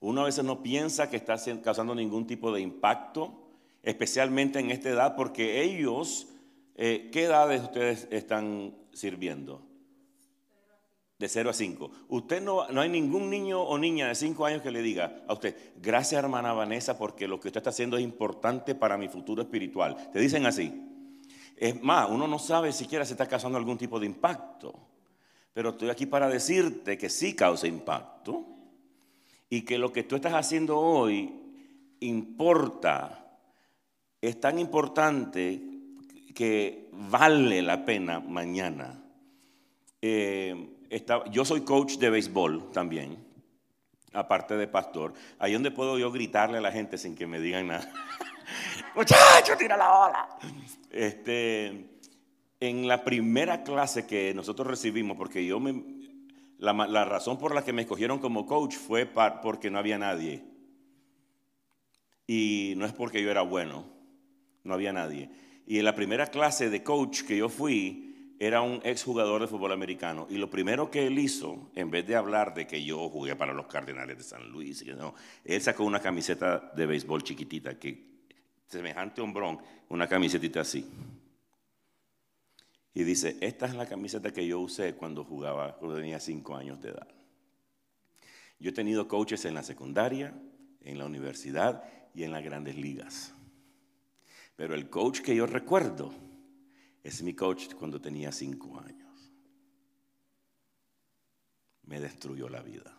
Uno 0.00 0.22
a 0.22 0.24
veces 0.24 0.44
no 0.44 0.62
piensa 0.62 1.10
que 1.10 1.16
está 1.16 1.36
causando 1.62 1.94
ningún 1.94 2.26
tipo 2.26 2.52
de 2.52 2.60
impacto, 2.60 3.48
especialmente 3.82 4.60
en 4.60 4.70
esta 4.70 4.90
edad, 4.90 5.16
porque 5.16 5.62
ellos, 5.62 6.28
eh, 6.76 7.10
¿qué 7.12 7.24
edades 7.24 7.62
ustedes 7.62 8.06
están 8.10 8.76
sirviendo? 8.92 9.62
De 11.18 11.28
0 11.28 11.50
a 11.50 11.52
5. 11.52 11.90
Usted 12.08 12.40
no, 12.40 12.68
no 12.68 12.80
hay 12.80 12.88
ningún 12.88 13.28
niño 13.28 13.60
o 13.60 13.76
niña 13.76 14.06
de 14.06 14.14
5 14.14 14.46
años 14.46 14.62
que 14.62 14.70
le 14.70 14.82
diga 14.82 15.24
a 15.26 15.32
usted, 15.32 15.56
gracias 15.82 16.22
hermana 16.22 16.52
Vanessa, 16.52 16.96
porque 16.96 17.26
lo 17.26 17.40
que 17.40 17.48
usted 17.48 17.58
está 17.58 17.70
haciendo 17.70 17.96
es 17.96 18.04
importante 18.04 18.76
para 18.76 18.96
mi 18.96 19.08
futuro 19.08 19.42
espiritual. 19.42 19.96
Te 20.12 20.20
dicen 20.20 20.46
así. 20.46 20.87
Es 21.60 21.82
más, 21.82 22.08
uno 22.08 22.28
no 22.28 22.38
sabe 22.38 22.72
siquiera 22.72 23.04
si 23.04 23.12
está 23.12 23.26
causando 23.26 23.58
algún 23.58 23.78
tipo 23.78 23.98
de 23.98 24.06
impacto. 24.06 24.74
Pero 25.52 25.70
estoy 25.70 25.90
aquí 25.90 26.06
para 26.06 26.28
decirte 26.28 26.96
que 26.96 27.10
sí 27.10 27.34
causa 27.34 27.66
impacto 27.66 28.46
y 29.50 29.62
que 29.62 29.78
lo 29.78 29.92
que 29.92 30.04
tú 30.04 30.14
estás 30.14 30.34
haciendo 30.34 30.78
hoy 30.78 31.34
importa, 32.00 33.26
es 34.20 34.40
tan 34.40 34.58
importante 34.58 35.60
que 36.34 36.88
vale 36.92 37.62
la 37.62 37.84
pena 37.84 38.20
mañana. 38.20 39.02
Eh, 40.00 40.76
yo 41.32 41.44
soy 41.44 41.62
coach 41.62 41.96
de 41.96 42.10
béisbol 42.10 42.70
también, 42.70 43.18
aparte 44.12 44.56
de 44.56 44.68
pastor. 44.68 45.14
Ahí 45.40 45.54
donde 45.54 45.72
puedo 45.72 45.98
yo 45.98 46.12
gritarle 46.12 46.58
a 46.58 46.60
la 46.60 46.70
gente 46.70 46.98
sin 46.98 47.16
que 47.16 47.26
me 47.26 47.40
digan 47.40 47.66
nada. 47.66 47.90
Muchacho, 48.94 49.56
tira 49.56 49.76
la 49.76 49.88
bola. 49.88 50.28
Este, 50.90 51.98
en 52.60 52.88
la 52.88 53.04
primera 53.04 53.62
clase 53.62 54.06
que 54.06 54.34
nosotros 54.34 54.66
recibimos, 54.66 55.16
porque 55.16 55.44
yo 55.46 55.60
me, 55.60 55.82
la, 56.58 57.04
razón 57.04 57.38
por 57.38 57.54
la 57.54 57.64
que 57.64 57.72
me 57.72 57.82
escogieron 57.82 58.18
como 58.18 58.46
coach 58.46 58.74
fue 58.76 59.06
porque 59.06 59.70
no 59.70 59.78
había 59.78 59.98
nadie. 59.98 60.44
Y 62.26 62.74
no 62.76 62.84
es 62.84 62.92
porque 62.92 63.22
yo 63.22 63.30
era 63.30 63.42
bueno, 63.42 63.86
no 64.64 64.74
había 64.74 64.92
nadie. 64.92 65.30
Y 65.66 65.78
en 65.78 65.84
la 65.84 65.94
primera 65.94 66.26
clase 66.26 66.68
de 66.68 66.82
coach 66.82 67.22
que 67.22 67.36
yo 67.36 67.48
fui, 67.48 68.34
era 68.40 68.60
un 68.60 68.80
exjugador 68.84 69.40
de 69.40 69.48
fútbol 69.48 69.72
americano. 69.72 70.26
Y 70.30 70.36
lo 70.36 70.50
primero 70.50 70.90
que 70.90 71.06
él 71.06 71.18
hizo, 71.18 71.70
en 71.74 71.90
vez 71.90 72.06
de 72.06 72.16
hablar 72.16 72.54
de 72.54 72.66
que 72.66 72.84
yo 72.84 73.08
jugué 73.08 73.34
para 73.36 73.52
los 73.52 73.66
Cardenales 73.66 74.18
de 74.18 74.24
San 74.24 74.48
Luis, 74.50 74.84
no, 74.86 75.14
él 75.44 75.60
sacó 75.60 75.84
una 75.84 76.00
camiseta 76.00 76.72
de 76.74 76.86
béisbol 76.86 77.22
chiquitita, 77.22 77.78
que 77.78 78.17
semejante 78.68 79.20
hombrón, 79.20 79.58
una 79.88 80.06
camisetita 80.06 80.60
así. 80.60 80.86
Y 82.94 83.04
dice, 83.04 83.36
esta 83.40 83.66
es 83.66 83.74
la 83.74 83.86
camiseta 83.86 84.32
que 84.32 84.46
yo 84.46 84.60
usé 84.60 84.94
cuando 84.94 85.24
jugaba, 85.24 85.76
cuando 85.76 85.96
tenía 85.96 86.20
cinco 86.20 86.56
años 86.56 86.80
de 86.80 86.90
edad. 86.90 87.08
Yo 88.58 88.70
he 88.70 88.74
tenido 88.74 89.06
coaches 89.06 89.44
en 89.44 89.54
la 89.54 89.62
secundaria, 89.62 90.34
en 90.82 90.98
la 90.98 91.06
universidad 91.06 91.84
y 92.14 92.24
en 92.24 92.32
las 92.32 92.42
grandes 92.42 92.76
ligas. 92.76 93.34
Pero 94.56 94.74
el 94.74 94.90
coach 94.90 95.20
que 95.20 95.36
yo 95.36 95.46
recuerdo 95.46 96.12
es 97.04 97.22
mi 97.22 97.34
coach 97.34 97.72
cuando 97.74 98.00
tenía 98.00 98.32
cinco 98.32 98.80
años. 98.80 99.30
Me 101.84 102.00
destruyó 102.00 102.48
la 102.48 102.60
vida. 102.62 102.98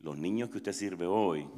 Los 0.00 0.18
niños 0.18 0.50
que 0.50 0.58
usted 0.58 0.72
sirve 0.72 1.06
hoy 1.06 1.48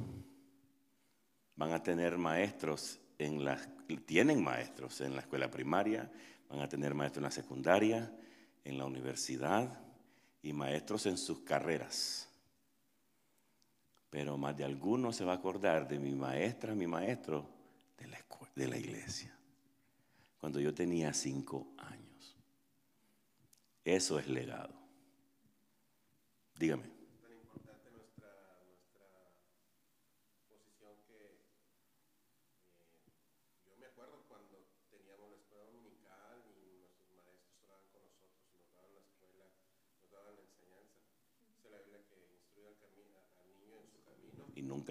van 1.61 1.73
a 1.73 1.83
tener 1.83 2.17
maestros 2.17 2.99
en 3.19 3.45
las 3.45 3.69
tienen 4.07 4.43
maestros 4.43 4.99
en 5.01 5.13
la 5.13 5.21
escuela 5.21 5.51
primaria, 5.51 6.11
van 6.49 6.59
a 6.59 6.67
tener 6.67 6.95
maestros 6.95 7.19
en 7.19 7.25
la 7.25 7.31
secundaria, 7.31 8.11
en 8.63 8.79
la 8.79 8.85
universidad 8.85 9.79
y 10.41 10.53
maestros 10.53 11.05
en 11.05 11.19
sus 11.19 11.41
carreras. 11.41 12.27
Pero 14.09 14.39
más 14.39 14.57
de 14.57 14.63
alguno 14.63 15.13
se 15.13 15.23
va 15.23 15.33
a 15.33 15.35
acordar 15.35 15.87
de 15.87 15.99
mi 15.99 16.15
maestra, 16.15 16.73
mi 16.73 16.87
maestro 16.87 17.47
de 17.95 18.07
la, 18.07 18.17
de 18.55 18.67
la 18.67 18.77
iglesia, 18.77 19.31
cuando 20.39 20.59
yo 20.59 20.73
tenía 20.73 21.13
cinco 21.13 21.67
años. 21.77 22.35
Eso 23.85 24.17
es 24.17 24.27
legado. 24.27 24.73
Dígame. 26.57 27.00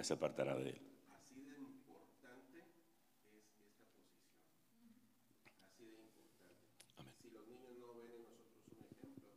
Nunca 0.00 0.04
se 0.04 0.14
apartará 0.14 0.56
de 0.56 0.70
él. 0.70 0.80
Así 1.12 1.44
de 1.44 1.58
importante 1.58 2.58
es 2.58 3.34
esta 3.36 3.68
posición. 3.68 4.08
Así 5.60 5.84
de 5.84 6.00
importante. 6.00 6.64
Amén. 6.96 7.12
Si 7.20 7.28
los 7.30 7.46
niños 7.46 7.76
no 7.76 7.92
ven 8.00 8.08
en 8.08 8.24
nosotros 8.24 8.64
un 8.72 8.84
ejemplo, 8.96 9.28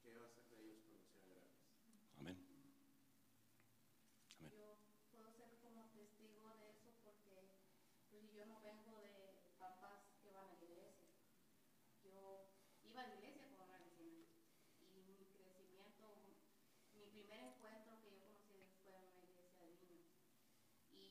¿qué 0.00 0.16
va 0.16 0.24
a 0.24 0.28
hacer 0.28 0.48
de 0.48 0.64
ellos 0.64 0.80
cuando 0.80 1.04
sean 1.12 1.28
grandes? 1.28 1.60
Amén. 2.20 2.40
Amén. 2.56 2.88
Yo 4.48 4.80
puedo 5.12 5.28
ser 5.36 5.60
como 5.60 5.92
testigo 5.92 6.48
de 6.56 6.70
eso 6.70 6.96
porque 7.04 7.52
pues, 8.08 8.32
yo 8.32 8.46
no 8.46 8.62
vengo 8.64 8.96
de 9.04 9.44
papás 9.58 10.08
que 10.22 10.32
van 10.32 10.48
a 10.48 10.56
la 10.56 10.64
iglesia. 10.64 11.12
Yo 12.02 12.48
iba 12.82 13.02
a 13.02 13.08
la 13.08 13.14
iglesia 13.16 13.44
como 13.52 13.68
una 13.68 13.76
vecina 13.76 14.24
y 14.80 15.04
mi 15.04 15.20
crecimiento, 15.36 16.32
mi 16.96 17.04
primer 17.12 17.40
encuentro 17.44 18.00
que 18.00 18.08
yo 18.08 18.24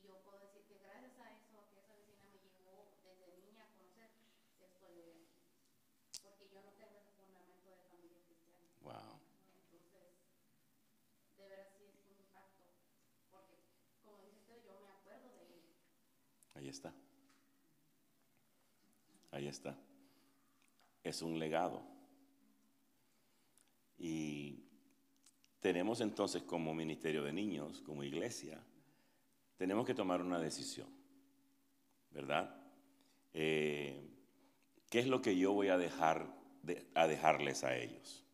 yo 0.08 0.20
puedo 0.24 0.40
decir 0.40 0.62
que 0.68 0.78
gracias 0.80 1.18
a 1.20 1.32
eso, 1.32 1.64
que 1.72 1.80
esa 1.80 1.96
vecina 1.96 2.28
me 2.28 2.40
llevó 2.44 3.00
desde 3.04 3.32
niña 3.40 3.64
a 3.64 3.72
conocer, 3.72 4.12
estoy 4.60 5.00
hoy 5.00 5.12
aquí. 5.24 5.44
Porque 6.22 6.48
yo 6.52 6.62
no 6.62 6.72
tengo 6.76 7.00
ese 7.00 7.12
fundamento 7.16 7.70
de 7.70 7.78
familia 7.88 8.20
cristiana. 8.28 8.68
Wow. 8.84 9.20
Entonces, 9.72 10.16
de 11.38 11.48
veras 11.48 11.68
sí 11.76 11.84
es 11.88 11.96
un 12.04 12.20
impacto. 12.20 12.64
Porque, 13.32 13.56
como 14.04 14.24
dice 14.24 14.40
usted, 14.40 14.64
yo 14.66 14.80
me 14.84 14.92
acuerdo 14.92 15.28
de 15.36 15.44
él. 15.48 15.64
Ahí 16.56 16.68
está. 16.68 16.94
Ahí 19.32 19.48
está. 19.48 19.76
Es 21.04 21.22
un 21.22 21.40
legado. 21.40 21.82
Y 23.98 24.64
tenemos 25.60 26.02
entonces 26.02 26.44
como 26.44 26.74
Ministerio 26.74 27.24
de 27.24 27.32
Niños, 27.32 27.82
como 27.82 28.04
iglesia, 28.04 28.62
tenemos 29.64 29.86
que 29.86 29.94
tomar 29.94 30.22
una 30.22 30.40
decisión, 30.40 30.90
¿verdad? 32.12 32.54
Eh, 33.34 34.10
¿Qué 34.90 35.00
es 35.00 35.08
lo 35.08 35.22
que 35.22 35.38
yo 35.38 35.54
voy 35.54 35.70
a 35.70 35.78
dejar 35.78 36.28
a 36.96 37.08
dejarles 37.08 37.64
a 37.64 37.78
ellos? 37.78 38.26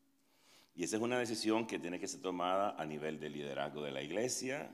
Y 0.74 0.86
esa 0.86 0.96
es 0.96 1.04
una 1.04 1.20
decisión 1.20 1.68
que 1.68 1.78
tiene 1.78 2.00
que 2.00 2.08
ser 2.08 2.22
tomada 2.22 2.72
a 2.82 2.84
nivel 2.84 3.20
de 3.20 3.30
liderazgo 3.30 3.84
de 3.84 3.92
la 3.92 4.02
iglesia, 4.02 4.72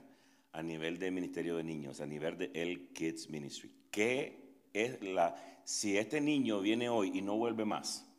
a 0.53 0.63
nivel 0.63 0.97
del 0.97 1.11
ministerio 1.11 1.57
de 1.57 1.65
niños, 1.65 1.99
a 1.99 2.05
nivel 2.05 2.37
de 2.37 2.51
El 2.53 2.87
Kids 2.93 3.29
Ministry. 3.29 3.73
¿Qué 3.91 4.69
es 4.71 5.01
la, 5.01 5.35
si 5.65 5.97
este 5.97 6.21
niño 6.21 6.61
viene 6.61 6.87
hoy 6.87 7.11
y 7.13 7.21
no 7.21 7.35
vuelve 7.35 7.65
más, 7.65 8.09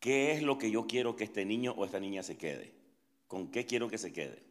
¿qué 0.00 0.32
es 0.32 0.42
lo 0.42 0.58
que 0.58 0.72
yo 0.72 0.88
quiero 0.88 1.14
que 1.14 1.22
este 1.22 1.44
niño 1.44 1.74
o 1.76 1.84
esta 1.84 2.00
niña 2.00 2.24
se 2.24 2.36
quede? 2.36 2.74
¿Con 3.28 3.52
qué 3.52 3.66
quiero 3.66 3.88
que 3.88 3.98
se 3.98 4.12
quede? 4.12 4.45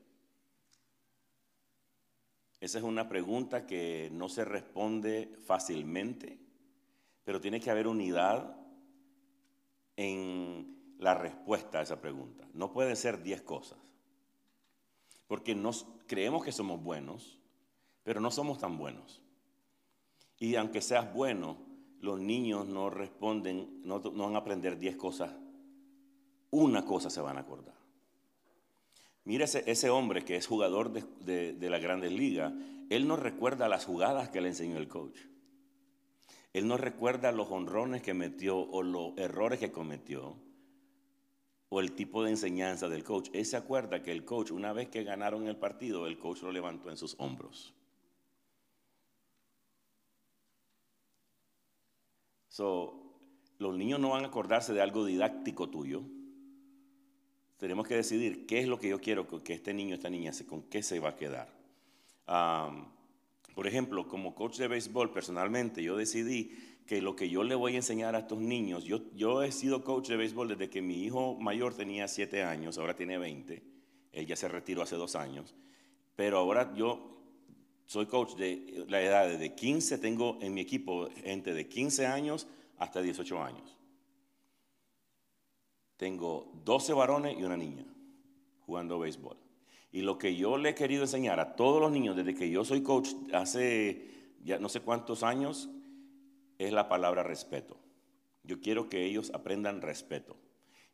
Esa 2.66 2.80
es 2.80 2.84
una 2.84 3.08
pregunta 3.08 3.68
que 3.68 4.10
no 4.12 4.28
se 4.28 4.44
responde 4.44 5.32
fácilmente, 5.46 6.40
pero 7.24 7.40
tiene 7.40 7.60
que 7.60 7.70
haber 7.70 7.86
unidad 7.88 8.58
en 9.96 10.96
la 10.98 11.14
respuesta 11.14 11.78
a 11.78 11.82
esa 11.84 12.02
pregunta. 12.02 12.48
No 12.56 12.74
pueden 12.74 12.96
ser 12.96 13.22
diez 13.22 13.44
cosas, 13.44 13.78
porque 15.28 15.54
nos, 15.54 15.86
creemos 16.08 16.44
que 16.44 16.52
somos 16.52 16.82
buenos, 16.82 17.38
pero 18.04 18.20
no 18.20 18.32
somos 18.32 18.58
tan 18.58 18.80
buenos. 18.80 19.22
Y 20.40 20.56
aunque 20.56 20.82
seas 20.82 21.14
bueno, 21.14 21.58
los 22.00 22.20
niños 22.20 22.66
no 22.66 22.90
responden, 22.90 23.84
no, 23.84 24.00
van 24.00 24.34
a 24.34 24.40
aprender 24.40 24.80
diez 24.80 24.96
cosas, 24.96 25.32
una 26.50 26.84
cosa 26.84 27.12
se 27.12 27.22
van 27.22 27.38
a 27.38 27.42
acordar. 27.42 27.76
Mira 29.26 29.46
ese, 29.46 29.90
hombre 29.90 30.24
que 30.24 30.36
es 30.36 30.48
jugador 30.48 30.92
de, 30.94 31.54
de 31.54 31.70
la 31.70 31.80
Grandes 31.80 32.12
Ligas, 32.12 32.54
él 32.90 33.08
no 33.08 33.16
recuerda 33.16 33.68
las 33.68 33.86
jugadas 33.86 34.30
que 34.30 34.42
le 34.42 34.50
enseñó 34.50 34.78
el 34.78 34.88
coach. 34.88 35.18
Él 36.54 36.68
no 36.68 36.78
recuerda 36.78 37.32
los 37.32 37.50
honrones 37.52 38.02
que 38.02 38.14
metió 38.14 38.58
o 38.58 38.82
los 38.82 39.18
errores 39.18 39.60
que 39.60 39.72
cometió 39.72 40.38
o 41.70 41.80
el 41.80 41.94
tipo 41.94 42.24
de 42.24 42.30
enseñanza 42.30 42.88
del 42.88 43.04
coach. 43.04 43.30
Él 43.34 43.46
se 43.46 43.58
acuerda 43.58 44.02
que 44.02 44.12
el 44.12 44.24
coach, 44.24 44.52
una 44.52 44.72
vez 44.72 44.88
que 44.88 45.04
ganaron 45.04 45.48
el 45.48 45.58
partido, 45.58 46.08
el 46.08 46.18
coach 46.18 46.44
lo 46.44 46.52
levantó 46.52 46.90
en 46.90 46.98
sus 46.98 47.16
hombros. 47.20 47.74
So, 52.48 53.18
los 53.58 53.76
niños 53.76 54.00
no 54.00 54.12
van 54.12 54.24
a 54.24 54.28
acordarse 54.28 54.74
de 54.74 54.82
algo 54.82 55.04
didáctico 55.04 55.70
tuyo. 55.70 56.04
Tenemos 57.58 57.88
que 57.88 57.96
decidir 57.96 58.46
qué 58.46 58.60
es 58.60 58.68
lo 58.68 58.80
que 58.80 58.90
yo 58.90 59.00
quiero 59.00 59.28
que 59.44 59.54
este 59.54 59.74
niño, 59.74 59.96
esta 59.96 60.10
niña, 60.10 60.32
con 60.48 60.64
qué 60.64 60.84
se 60.84 61.00
va 61.00 61.10
a 61.10 61.16
quedar. 61.16 61.50
por 63.56 63.68
ejemplo, 63.68 64.08
como 64.08 64.36
coach 64.36 64.58
de 64.58 64.68
béisbol, 64.68 65.12
personalmente, 65.12 65.82
yo 65.82 65.96
decidí 65.96 66.52
que 66.86 67.02
lo 67.02 67.16
que 67.16 67.30
yo 67.30 67.44
le 67.44 67.56
voy 67.56 67.74
a 67.74 67.78
enseñar 67.78 68.16
a 68.16 68.20
estos 68.20 68.40
niños, 68.40 68.84
yo, 68.84 69.02
yo 69.16 69.42
he 69.42 69.52
sido 69.52 69.84
coach 69.84 70.10
de 70.10 70.18
béisbol 70.18 70.50
desde 70.50 70.70
que 70.70 70.82
mi 70.82 71.04
hijo 71.04 71.36
mayor 71.40 71.74
tenía 71.74 72.08
7 72.08 72.44
años, 72.44 72.78
ahora 72.78 72.96
tiene 72.96 73.18
20, 73.18 73.64
él 74.12 74.26
ya 74.28 74.36
se 74.36 74.48
retiró 74.48 74.84
hace 74.84 74.96
dos 74.96 75.16
años, 75.16 75.56
pero 76.16 76.38
ahora 76.38 76.74
yo 76.76 77.16
soy 77.88 78.06
coach 78.06 78.36
de 78.36 78.86
la 78.88 79.02
edad 79.02 79.38
de 79.38 79.56
15, 79.56 79.98
tengo 79.98 80.38
en 80.42 80.54
mi 80.54 80.62
equipo 80.62 81.10
gente 81.24 81.54
de 81.54 81.68
15 81.68 82.06
años 82.06 82.48
hasta 82.78 83.02
18 83.02 83.42
años. 83.42 83.78
Tengo 85.98 86.52
12 86.64 86.94
varones 86.94 87.38
y 87.38 87.44
una 87.44 87.58
niña 87.58 87.86
jugando 88.66 89.00
béisbol. 89.00 89.38
Y 89.92 90.02
lo 90.02 90.18
que 90.18 90.36
yo 90.36 90.58
le 90.58 90.70
he 90.70 90.76
querido 90.76 91.04
enseñar 91.04 91.40
a 91.40 91.56
todos 91.56 91.82
los 91.82 91.92
niños 91.92 92.16
desde 92.16 92.36
que 92.36 92.50
yo 92.50 92.66
soy 92.66 92.82
coach 92.84 93.10
hace 93.34 94.10
ya 94.44 94.60
no 94.60 94.70
sé 94.70 94.82
cuántos 94.82 95.24
años 95.24 95.70
es 96.58 96.74
la 96.74 96.90
palabra 96.90 97.24
respeto. 97.24 97.78
Yo 98.44 98.60
quiero 98.60 98.90
que 98.90 99.06
ellos 99.06 99.32
aprendan 99.34 99.82
respeto. 99.82 100.38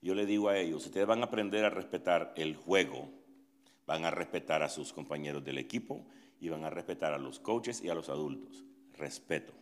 Yo 0.02 0.16
le 0.16 0.26
digo 0.26 0.50
a 0.50 0.58
ellos, 0.58 0.86
ustedes 0.86 1.06
van 1.06 1.22
a 1.22 1.26
aprender 1.26 1.66
a 1.66 1.70
respetar 1.70 2.34
el 2.38 2.56
juego, 2.56 3.10
van 3.86 4.06
a 4.06 4.12
respetar 4.12 4.64
a 4.64 4.70
sus 4.70 4.94
compañeros 4.94 5.44
del 5.44 5.58
equipo, 5.58 6.06
y 6.42 6.50
van 6.50 6.64
a 6.66 6.72
respetar 6.72 7.14
a 7.14 7.20
los 7.20 7.40
coaches 7.40 7.82
y 7.82 7.90
a 7.90 7.94
los 7.94 8.10
adultos. 8.10 8.66
Respeto. 8.98 9.54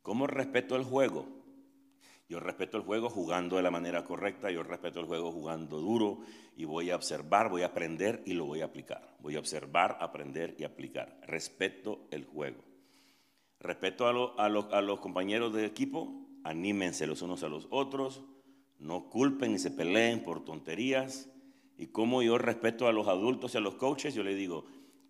¿Cómo 0.00 0.28
respeto 0.28 0.76
el 0.76 0.84
juego? 0.84 1.26
Yo 2.28 2.40
respeto 2.40 2.76
el 2.76 2.82
juego 2.82 3.08
jugando 3.08 3.56
de 3.56 3.62
la 3.62 3.70
manera 3.70 4.04
correcta, 4.04 4.50
yo 4.50 4.62
respeto 4.62 5.00
el 5.00 5.06
juego 5.06 5.32
jugando 5.32 5.80
duro 5.80 6.18
y 6.56 6.66
voy 6.66 6.90
a 6.90 6.96
observar, 6.96 7.48
voy 7.48 7.62
a 7.62 7.66
aprender 7.66 8.22
y 8.26 8.34
lo 8.34 8.44
voy 8.44 8.60
a 8.60 8.66
aplicar. 8.66 9.16
Voy 9.20 9.36
a 9.36 9.38
observar, 9.38 9.96
aprender 9.98 10.54
y 10.58 10.64
aplicar. 10.64 11.18
Respeto 11.26 12.06
el 12.10 12.26
juego. 12.26 12.62
Respeto 13.60 14.06
a, 14.38 14.48
los 14.50 15.00
compañeros 15.00 15.54
de 15.54 15.64
equipo, 15.64 16.28
anímense 16.44 17.06
los 17.06 17.22
unos 17.22 17.42
a 17.44 17.48
los 17.48 17.66
otros, 17.70 18.22
no 18.78 19.08
culpen 19.08 19.52
ni 19.52 19.58
se 19.58 19.70
peleen 19.70 20.22
por 20.22 20.44
tonterías. 20.44 21.30
Y 21.78 21.86
como 21.86 22.22
yo 22.22 22.36
respeto 22.36 22.88
a 22.88 22.92
los 22.92 23.08
adultos 23.08 23.54
y 23.54 23.56
a 23.56 23.60
los 23.60 23.76
coaches, 23.76 24.14
yo 24.14 24.22
le 24.22 24.34
digo, 24.34 24.66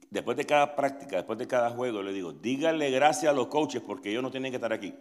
después 0.08 0.36
de 0.36 0.46
cada 0.46 0.76
práctica, 0.76 1.16
después 1.16 1.38
de 1.38 1.48
cada 1.48 1.70
juego, 1.70 2.00
le 2.00 2.12
digo, 2.12 2.32
dígale 2.32 2.92
gracias 2.92 3.32
a 3.32 3.34
los 3.34 3.48
coaches 3.48 3.82
porque 3.82 4.10
ellos 4.10 4.22
no 4.22 4.30
tienen 4.30 4.52
que 4.52 4.56
estar 4.56 4.72
aquí. 4.72 4.94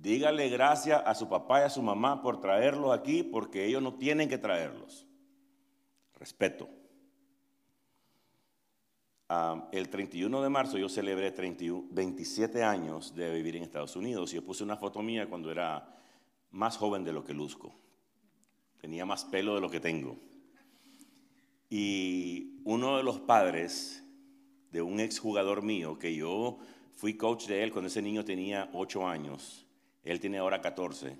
Dígale 0.00 0.48
gracias 0.48 1.02
a 1.04 1.12
su 1.16 1.28
papá 1.28 1.60
y 1.60 1.64
a 1.64 1.70
su 1.70 1.82
mamá 1.82 2.22
por 2.22 2.40
traerlos 2.40 2.96
aquí 2.96 3.24
porque 3.24 3.64
ellos 3.64 3.82
no 3.82 3.94
tienen 3.94 4.28
que 4.28 4.38
traerlos. 4.38 5.06
Respeto. 6.14 6.68
el 9.72 9.88
31 9.88 10.42
de 10.42 10.48
marzo 10.48 10.78
yo 10.78 10.88
celebré 10.88 11.32
27 11.32 12.62
años 12.62 13.14
de 13.14 13.34
vivir 13.34 13.56
en 13.56 13.64
Estados 13.64 13.96
Unidos 13.96 14.32
y 14.32 14.36
yo 14.36 14.44
puse 14.44 14.64
una 14.64 14.76
foto 14.76 15.02
mía 15.02 15.28
cuando 15.28 15.50
era 15.50 15.96
más 16.52 16.76
joven 16.76 17.02
de 17.02 17.12
lo 17.12 17.24
que 17.24 17.34
luzco. 17.34 17.74
Tenía 18.80 19.04
más 19.04 19.24
pelo 19.24 19.56
de 19.56 19.60
lo 19.60 19.68
que 19.68 19.80
tengo. 19.80 20.16
Y 21.68 22.62
uno 22.64 22.96
de 22.96 23.02
los 23.02 23.18
padres 23.18 24.04
de 24.70 24.80
un 24.80 25.00
exjugador 25.00 25.62
mío, 25.62 25.98
que 25.98 26.14
yo 26.14 26.58
fui 26.94 27.16
coach 27.16 27.46
de 27.46 27.64
él 27.64 27.72
cuando 27.72 27.88
ese 27.88 28.00
niño 28.00 28.24
tenía 28.24 28.70
8 28.72 29.06
años, 29.06 29.67
él 30.02 30.20
tiene 30.20 30.38
ahora 30.38 30.60
14. 30.60 31.16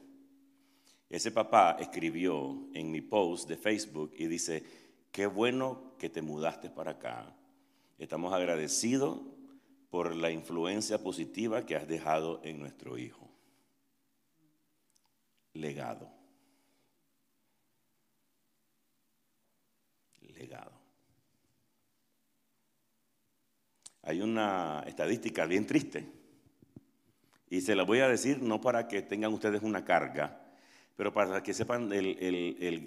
Ese 1.08 1.30
papá 1.30 1.76
escribió 1.80 2.68
en 2.74 2.90
mi 2.90 3.00
post 3.00 3.48
de 3.48 3.56
Facebook 3.56 4.12
y 4.18 4.26
dice, 4.26 4.62
qué 5.10 5.26
bueno 5.26 5.94
que 5.98 6.10
te 6.10 6.22
mudaste 6.22 6.70
para 6.70 6.92
acá. 6.92 7.34
Estamos 7.98 8.32
agradecidos 8.32 9.20
por 9.90 10.14
la 10.14 10.30
influencia 10.30 11.02
positiva 11.02 11.64
que 11.64 11.76
has 11.76 11.88
dejado 11.88 12.40
en 12.44 12.58
nuestro 12.58 12.98
hijo. 12.98 13.28
Legado. 15.54 16.18
legado. 20.38 20.70
Hay 24.02 24.20
una 24.20 24.84
estadística 24.86 25.44
bien 25.46 25.66
triste 25.66 26.17
y 27.50 27.60
se 27.60 27.74
la 27.74 27.82
voy 27.82 28.00
a 28.00 28.08
decir 28.08 28.42
no 28.42 28.60
para 28.60 28.88
que 28.88 29.02
tengan 29.02 29.32
ustedes 29.32 29.62
una 29.62 29.84
carga, 29.84 30.40
pero 30.96 31.12
para 31.12 31.42
que 31.42 31.54
sepan, 31.54 31.88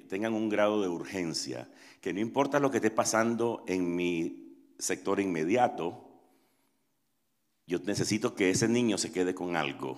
tengan 0.10 0.34
un 0.34 0.50
grado 0.50 0.82
de 0.82 0.90
urgencia, 0.90 1.70
que 2.02 2.14
no 2.14 2.20
importa 2.20 2.60
lo 2.60 2.70
que 2.70 2.78
esté 2.78 2.92
pasando 2.92 3.64
en 3.68 3.96
mi 3.96 4.74
sector 4.78 5.20
inmediato, 5.20 6.08
yo 7.68 7.80
necesito 7.86 8.36
que 8.36 8.50
ese 8.50 8.68
niño 8.68 8.98
se 8.98 9.12
quede 9.12 9.34
con 9.34 9.56
algo. 9.56 9.98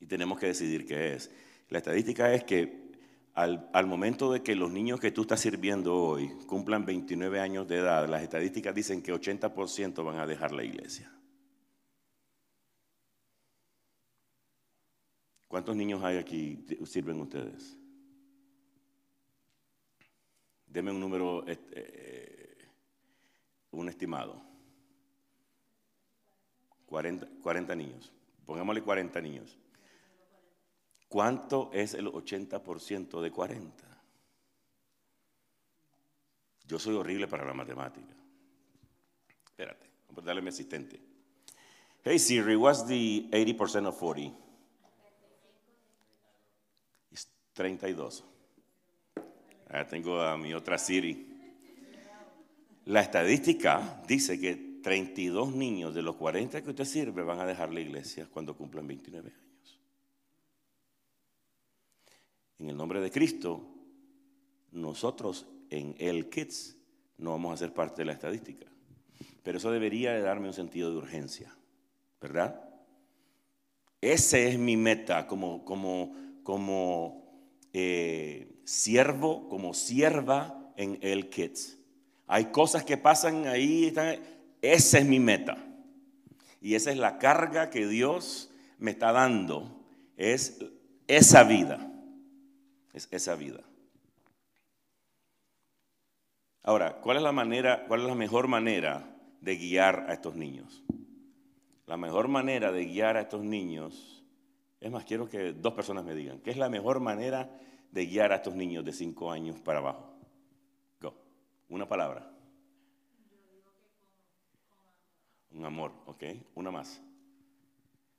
Y 0.00 0.06
tenemos 0.06 0.38
que 0.38 0.46
decidir 0.46 0.86
qué 0.86 1.14
es. 1.14 1.30
La 1.68 1.78
estadística 1.78 2.32
es 2.32 2.44
que 2.44 2.84
al, 3.34 3.86
momento 3.86 4.32
de 4.32 4.42
que 4.42 4.54
los 4.54 4.70
niños 4.70 5.00
que 5.00 5.10
tú 5.10 5.22
estás 5.22 5.40
sirviendo 5.40 5.94
hoy 5.94 6.28
cumplan 6.46 6.86
29 6.86 7.40
años 7.40 7.66
de 7.66 7.78
edad, 7.78 8.08
las 8.08 8.22
estadísticas 8.22 8.74
dicen 8.74 9.02
que 9.02 9.12
80% 9.12 10.04
van 10.04 10.18
a 10.18 10.26
dejar 10.26 10.52
la 10.52 10.64
iglesia. 10.64 11.12
¿Cuántos 15.54 15.76
niños 15.76 16.02
hay 16.02 16.16
aquí 16.16 16.66
sirven 16.84 17.20
ustedes? 17.20 17.76
Deme 20.66 20.90
un 20.90 20.98
número, 20.98 21.46
este, 21.46 21.74
eh, 21.76 22.68
un 23.70 23.88
estimado. 23.88 24.42
40, 26.86 27.28
40 27.40 27.76
niños. 27.76 28.12
Pongámosle 28.44 28.82
40 28.82 29.20
niños. 29.20 29.56
¿Cuánto 31.06 31.70
es 31.72 31.94
el 31.94 32.08
80% 32.08 33.20
de 33.20 33.30
40? 33.30 34.02
Yo 36.66 36.80
soy 36.80 36.96
horrible 36.96 37.28
para 37.28 37.44
la 37.44 37.54
matemática. 37.54 38.16
Espérate, 39.46 39.88
darle 40.16 40.40
a 40.40 40.42
mi 40.42 40.48
asistente. 40.48 41.00
Hey 42.02 42.18
Siri, 42.18 42.56
what's 42.56 42.84
the 42.88 43.28
80% 43.30 43.86
of 43.86 43.96
40? 43.96 44.44
Es 47.14 47.28
32. 47.54 48.24
Ahora 49.68 49.88
tengo 49.88 50.20
a 50.20 50.36
mi 50.36 50.52
otra 50.52 50.76
Siri. 50.76 51.26
La 52.84 53.00
estadística 53.00 54.02
dice 54.06 54.38
que 54.38 54.80
32 54.82 55.54
niños 55.54 55.94
de 55.94 56.02
los 56.02 56.16
40 56.16 56.62
que 56.62 56.70
usted 56.70 56.84
sirve 56.84 57.22
van 57.22 57.40
a 57.40 57.46
dejar 57.46 57.72
la 57.72 57.80
iglesia 57.80 58.28
cuando 58.30 58.54
cumplan 58.54 58.86
29 58.86 59.30
años 59.30 59.44
en 62.64 62.70
el 62.70 62.76
nombre 62.76 63.00
de 63.00 63.10
Cristo, 63.10 63.60
nosotros 64.72 65.46
en 65.70 65.94
el 65.98 66.30
Kids 66.30 66.76
no 67.18 67.32
vamos 67.32 67.52
a 67.52 67.56
ser 67.58 67.74
parte 67.74 68.02
de 68.02 68.06
la 68.06 68.12
estadística. 68.12 68.66
Pero 69.42 69.58
eso 69.58 69.70
debería 69.70 70.12
de 70.12 70.22
darme 70.22 70.48
un 70.48 70.54
sentido 70.54 70.90
de 70.90 70.96
urgencia. 70.96 71.54
¿verdad? 72.20 72.58
Ese 74.00 74.48
es 74.48 74.58
mi 74.58 74.78
meta 74.78 75.26
como, 75.26 75.64
como, 75.64 76.16
como 76.42 77.23
eh, 77.74 78.60
siervo, 78.64 79.48
como 79.48 79.74
sierva 79.74 80.72
en 80.76 80.98
el 81.02 81.28
Kids. 81.28 81.76
Hay 82.26 82.46
cosas 82.46 82.84
que 82.84 82.96
pasan 82.96 83.46
ahí, 83.46 83.92
esa 84.62 84.98
es 84.98 85.04
mi 85.04 85.20
meta. 85.20 85.58
Y 86.60 86.76
esa 86.76 86.90
es 86.90 86.96
la 86.96 87.18
carga 87.18 87.68
que 87.68 87.86
Dios 87.86 88.50
me 88.78 88.92
está 88.92 89.12
dando, 89.12 89.84
es 90.16 90.64
esa 91.06 91.44
vida, 91.44 91.92
es 92.94 93.08
esa 93.10 93.34
vida. 93.34 93.60
Ahora, 96.62 97.00
¿cuál 97.02 97.18
es 97.18 97.22
la 97.22 97.32
manera, 97.32 97.84
cuál 97.86 98.00
es 98.00 98.06
la 98.06 98.14
mejor 98.14 98.48
manera 98.48 99.14
de 99.42 99.56
guiar 99.56 100.06
a 100.08 100.14
estos 100.14 100.36
niños? 100.36 100.82
La 101.86 101.98
mejor 101.98 102.28
manera 102.28 102.72
de 102.72 102.86
guiar 102.86 103.18
a 103.18 103.22
estos 103.22 103.44
niños, 103.44 104.23
es 104.84 104.90
más, 104.90 105.06
quiero 105.06 105.30
que 105.30 105.54
dos 105.54 105.72
personas 105.72 106.04
me 106.04 106.14
digan, 106.14 106.40
¿qué 106.40 106.50
es 106.50 106.58
la 106.58 106.68
mejor 106.68 107.00
manera 107.00 107.58
de 107.90 108.04
guiar 108.04 108.32
a 108.32 108.36
estos 108.36 108.54
niños 108.54 108.84
de 108.84 108.92
cinco 108.92 109.30
años 109.30 109.58
para 109.60 109.78
abajo? 109.78 110.14
Go. 111.00 111.14
Una 111.70 111.88
palabra. 111.88 112.30
Un 115.52 115.64
amor, 115.64 115.92
¿ok? 116.04 116.24
Una 116.54 116.70
más. 116.70 117.00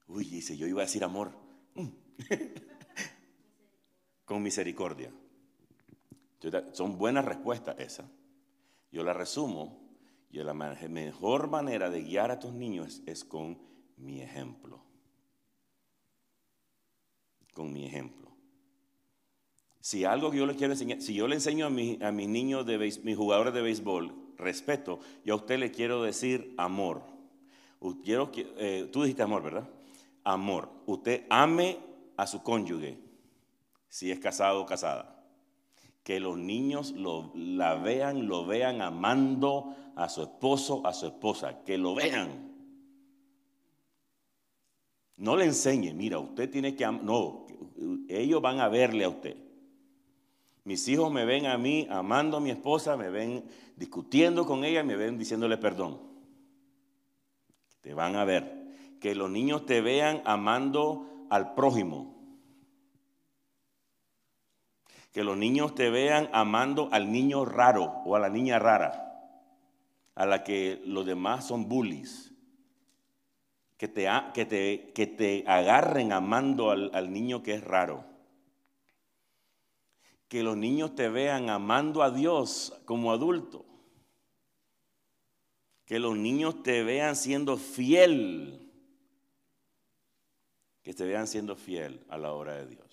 Uy, 0.07 0.25
dice, 0.25 0.57
yo 0.57 0.65
iba 0.65 0.81
a 0.81 0.87
decir 0.87 1.03
amor. 1.03 1.33
Mm. 1.75 1.89
Con 4.25 4.41
misericordia. 4.41 5.11
Son 6.71 6.97
buenas 6.97 7.25
respuestas 7.25 7.77
esas. 7.77 8.07
Yo 8.91 9.03
la 9.03 9.13
resumo 9.13 9.87
y 10.31 10.39
la 10.39 10.55
mejor 10.55 11.47
manera 11.47 11.91
de 11.91 12.01
guiar 12.01 12.31
a 12.31 12.35
estos 12.35 12.55
niños 12.55 13.03
es, 13.05 13.23
con 13.23 13.59
mi 13.97 14.23
ejemplo. 14.23 14.83
Con 17.55 17.73
mi 17.73 17.87
ejemplo. 17.87 18.29
Si 19.79 20.05
algo 20.05 20.29
que 20.29 20.37
yo 20.37 20.45
les 20.45 20.57
quiero 20.57 20.73
enseñar, 20.73 21.01
si 21.01 21.15
yo 21.15 21.27
le 21.27 21.33
enseño 21.33 21.65
a, 21.65 21.69
mis 21.71 22.27
niños, 22.27 22.67
de 22.67 22.77
mis 22.77 23.17
jugadores 23.17 23.55
de 23.55 23.63
béisbol, 23.63 24.13
respeto, 24.37 24.99
yo 25.23 25.33
a 25.33 25.37
usted 25.37 25.57
le 25.57 25.71
quiero 25.71 26.03
decir 26.03 26.53
amor. 26.57 27.01
Quiero, 28.03 28.31
eh, 28.35 28.87
tú 28.93 29.01
dijiste 29.01 29.23
amor, 29.23 29.41
¿verdad? 29.41 29.67
Amor. 30.23 30.69
Usted 30.85 31.25
ame 31.31 31.79
a 32.15 32.27
su 32.27 32.43
cónyuge, 32.43 32.99
si 33.89 34.11
es 34.11 34.19
casado 34.19 34.61
o 34.61 34.65
casada 34.67 35.15
que 36.05 36.19
los 36.19 36.37
niños 36.37 36.91
lo, 36.91 37.31
la 37.33 37.73
vean, 37.73 38.27
lo 38.27 38.45
vean 38.45 38.79
amando 38.83 39.75
a 39.95 40.07
su 40.07 40.21
esposo, 40.21 40.85
a 40.85 40.93
su 40.93 41.07
esposa, 41.07 41.63
que 41.65 41.79
lo 41.79 41.95
vean. 41.95 42.54
No 45.17 45.37
le 45.37 45.45
enseñe, 45.45 45.93
mira, 45.93 46.19
usted 46.19 46.49
tiene 46.49 46.75
que, 46.75 46.85
no, 46.85 47.45
ellos 48.09 48.41
van 48.41 48.59
a 48.59 48.67
verle 48.67 49.05
a 49.05 49.09
usted. 49.09 49.37
Mis 50.65 50.87
hijos 50.87 51.11
me 51.11 51.25
ven 51.25 51.45
a 51.45 51.57
mí 51.57 51.87
amando 51.89 52.37
a 52.37 52.41
mi 52.41 52.49
esposa, 52.49 52.97
me 52.97 53.09
ven 53.09 53.45
discutiendo 53.75 54.45
con 54.45 54.65
ella, 54.65 54.83
me 54.83 54.95
ven 54.95 55.17
diciéndole 55.17 55.57
perdón. 55.57 56.01
Te 57.81 57.93
van 57.93 58.15
a 58.15 58.25
ver. 58.25 58.65
Que 58.99 59.13
los 59.13 59.29
niños 59.29 59.65
te 59.65 59.81
vean 59.81 60.21
amando 60.25 61.27
al 61.29 61.53
prójimo, 61.53 62.15
que 65.11 65.23
los 65.23 65.37
niños 65.37 65.75
te 65.75 65.89
vean 65.89 66.29
amando 66.33 66.89
al 66.91 67.11
niño 67.11 67.45
raro 67.45 67.85
o 68.05 68.15
a 68.15 68.19
la 68.19 68.29
niña 68.29 68.59
rara, 68.59 69.13
a 70.15 70.25
la 70.25 70.43
que 70.43 70.81
los 70.85 71.05
demás 71.05 71.47
son 71.47 71.69
bullies. 71.69 72.34
Que 73.77 73.87
te, 73.87 74.07
que 74.33 74.45
te, 74.45 74.93
que 74.93 75.07
te 75.07 75.43
agarren 75.47 76.13
amando 76.13 76.71
al, 76.71 76.91
al 76.93 77.11
niño 77.11 77.43
que 77.43 77.55
es 77.55 77.63
raro. 77.63 78.05
Que 80.27 80.43
los 80.43 80.55
niños 80.57 80.95
te 80.95 81.09
vean 81.09 81.49
amando 81.49 82.01
a 82.03 82.11
Dios 82.11 82.81
como 82.85 83.11
adulto. 83.11 83.65
Que 85.85 85.99
los 85.99 86.17
niños 86.17 86.63
te 86.63 86.83
vean 86.83 87.15
siendo 87.15 87.57
fiel. 87.57 88.71
Que 90.81 90.93
te 90.93 91.05
vean 91.05 91.27
siendo 91.27 91.55
fiel 91.55 92.05
a 92.09 92.17
la 92.17 92.31
obra 92.31 92.55
de 92.55 92.67
Dios. 92.67 92.85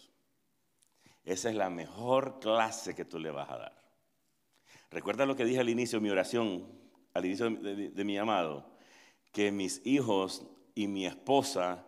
Esa 1.24 1.50
es 1.50 1.54
la 1.54 1.70
mejor 1.70 2.40
clase 2.40 2.94
que 2.94 3.04
tú 3.04 3.18
le 3.18 3.30
vas 3.30 3.48
a 3.50 3.58
dar. 3.58 3.82
Recuerda 4.90 5.24
lo 5.24 5.36
que 5.36 5.44
dije 5.44 5.60
al 5.60 5.70
inicio 5.70 5.98
de 5.98 6.02
mi 6.02 6.10
oración, 6.10 6.66
al 7.14 7.24
inicio 7.24 7.48
de, 7.48 8.04
mi 8.04 8.14
llamado, 8.14 8.76
que 9.32 9.52
mis 9.52 9.80
hijos 9.86 10.46
y 10.74 10.86
mi 10.88 11.06
esposa 11.06 11.86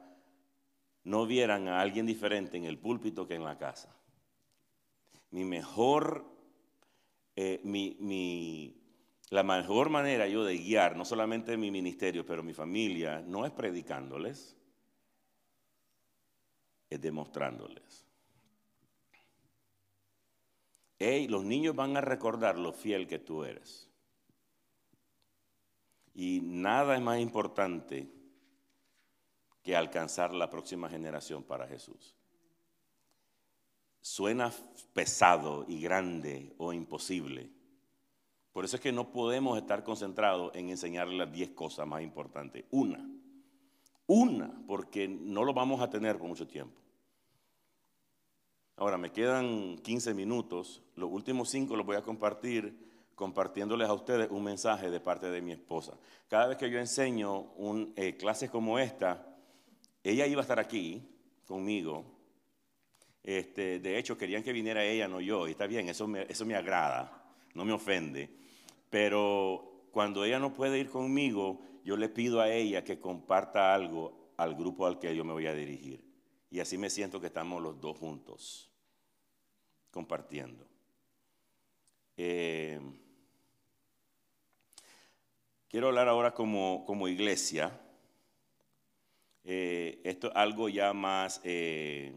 no 1.05 1.27
vieran 1.27 1.69
a 1.69 1.81
alguien 1.81 2.07
diferente 2.07 2.57
en 2.57 2.65
el 2.65 2.79
púlpito 2.79 3.27
que 3.27 3.35
en 3.35 3.45
la 3.45 3.59
casa. 3.59 3.95
Mi 5.31 5.45
mejor, 5.45 6.25
eh, 7.37 7.61
mi, 7.65 8.77
la 9.31 9.43
mejor 9.43 9.91
manera 9.91 10.29
yo 10.29 10.45
de 10.45 10.57
guiar, 10.59 10.97
no 10.97 11.05
solamente 11.05 11.57
mi 11.57 11.71
ministerio, 11.71 12.25
pero 12.25 12.43
mi 12.43 12.55
familia, 12.55 13.21
no 13.21 13.45
es 13.45 13.53
predicándoles, 13.53 14.57
es 16.89 17.01
demostrándoles 17.01 18.05
los 21.29 21.45
niños 21.45 21.75
van 21.75 21.97
a 21.97 22.01
recordar 22.01 22.59
lo 22.59 22.73
fiel 22.73 23.07
que 23.07 23.19
tú 23.19 23.45
eres. 23.45 23.91
Y 26.15 26.41
nada 26.43 26.95
es 26.95 27.03
más 27.03 27.19
importante 27.19 28.09
que 29.65 29.75
alcanzar 29.75 30.35
la 30.35 30.51
próxima 30.51 30.89
generación 30.89 31.43
para 31.43 31.67
Jesús. 31.67 32.15
Suena 34.03 34.53
pesado 34.93 35.65
y 35.67 35.81
grande 35.81 36.55
o 36.59 36.75
imposible. 36.75 37.51
Por 38.53 38.67
eso 38.67 38.77
es 38.77 38.83
que 38.83 38.93
no 38.93 39.11
podemos 39.11 39.57
estar 39.57 39.83
concentrados 39.83 40.55
en 40.55 40.69
enseñarle 40.69 41.17
las 41.17 41.33
10 41.33 41.51
cosas 41.51 41.89
más 41.89 42.03
importantes. 42.03 42.67
Una. 42.71 43.09
Una, 44.07 44.63
porque 44.67 45.09
no 45.09 45.43
lo 45.45 45.55
vamos 45.55 45.81
a 45.81 45.89
tener 45.89 46.19
por 46.19 46.29
mucho 46.29 46.47
tiempo. 46.47 46.79
Ahora, 48.77 48.99
me 48.99 49.11
quedan 49.11 49.79
15 49.79 50.13
minutos. 50.13 50.83
Los 50.95 51.11
últimos 51.11 51.49
cinco 51.49 51.75
los 51.75 51.87
voy 51.87 51.97
a 51.97 52.03
compartir 52.03 52.85
compartiéndoles 53.15 53.89
a 53.89 53.95
ustedes 53.95 54.31
un 54.31 54.45
mensaje 54.45 54.91
de 54.91 55.01
parte 55.01 55.31
de 55.31 55.41
mi 55.41 55.53
esposa. 55.53 55.95
Cada 56.29 56.49
vez 56.49 56.59
que 56.59 56.71
yo 56.71 56.79
enseño 56.79 57.47
eh, 57.97 58.17
clases 58.17 58.51
como 58.51 58.79
esta, 58.79 59.34
ella 60.05 60.27
iba 60.27 60.41
a 60.41 60.43
estar 60.43 60.61
aquí 60.61 61.03
conmigo. 61.47 62.05
Este, 63.23 63.81
de 63.81 63.99
hecho, 63.99 64.19
querían 64.19 64.43
que 64.43 64.53
viniera 64.53 64.85
ella, 64.85 65.09
no 65.09 65.21
yo. 65.21 65.49
Y 65.49 65.53
está 65.53 65.67
bien, 65.67 65.89
eso 65.89 66.07
me, 66.07 66.27
eso 66.29 66.45
me 66.45 66.55
agrada, 66.55 67.25
no 67.55 67.65
me 67.65 67.73
ofende. 67.73 68.29
Pero 68.91 69.89
cuando 69.91 70.25
ella 70.25 70.39
no 70.39 70.53
puede 70.53 70.79
ir 70.79 70.91
conmigo, 70.91 71.61
yo 71.85 71.97
le 71.97 72.09
pido 72.09 72.41
a 72.41 72.51
ella 72.51 72.85
que 72.85 73.01
comparta 73.01 73.75
algo 73.75 74.33
al 74.37 74.55
grupo 74.55 74.87
al 74.87 74.99
que 74.99 75.15
yo 75.17 75.25
me 75.25 75.33
voy 75.33 75.47
a 75.47 75.55
dirigir. 75.55 76.05
Y 76.51 76.61
así 76.61 76.79
me 76.79 76.91
siento 76.91 77.21
que 77.21 77.29
estamos 77.29 77.63
los 77.63 77.81
dos 77.81 77.97
juntos, 77.99 78.71
compartiendo. 79.91 80.67
Eh, 82.17 82.79
quiero 85.69 85.89
hablar 85.89 86.09
ahora 86.09 86.35
como, 86.35 86.85
como 86.87 87.09
iglesia. 87.09 87.81
Eh, 89.45 90.01
esto 90.05 90.29
es 90.29 90.37
algo 90.37 90.69
ya 90.69 90.93
más... 90.93 91.41
Eh, 91.45 92.13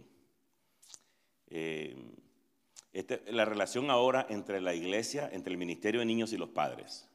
este, 2.93 3.21
la 3.31 3.45
relación 3.45 3.89
ahora 3.91 4.25
entre 4.29 4.59
la 4.59 4.73
iglesia, 4.73 5.29
entre 5.31 5.51
el 5.51 5.57
ministerio 5.57 5.99
de 5.99 6.05
niños 6.05 6.33
y 6.33 6.37
los 6.37 6.49
padres 6.49 7.07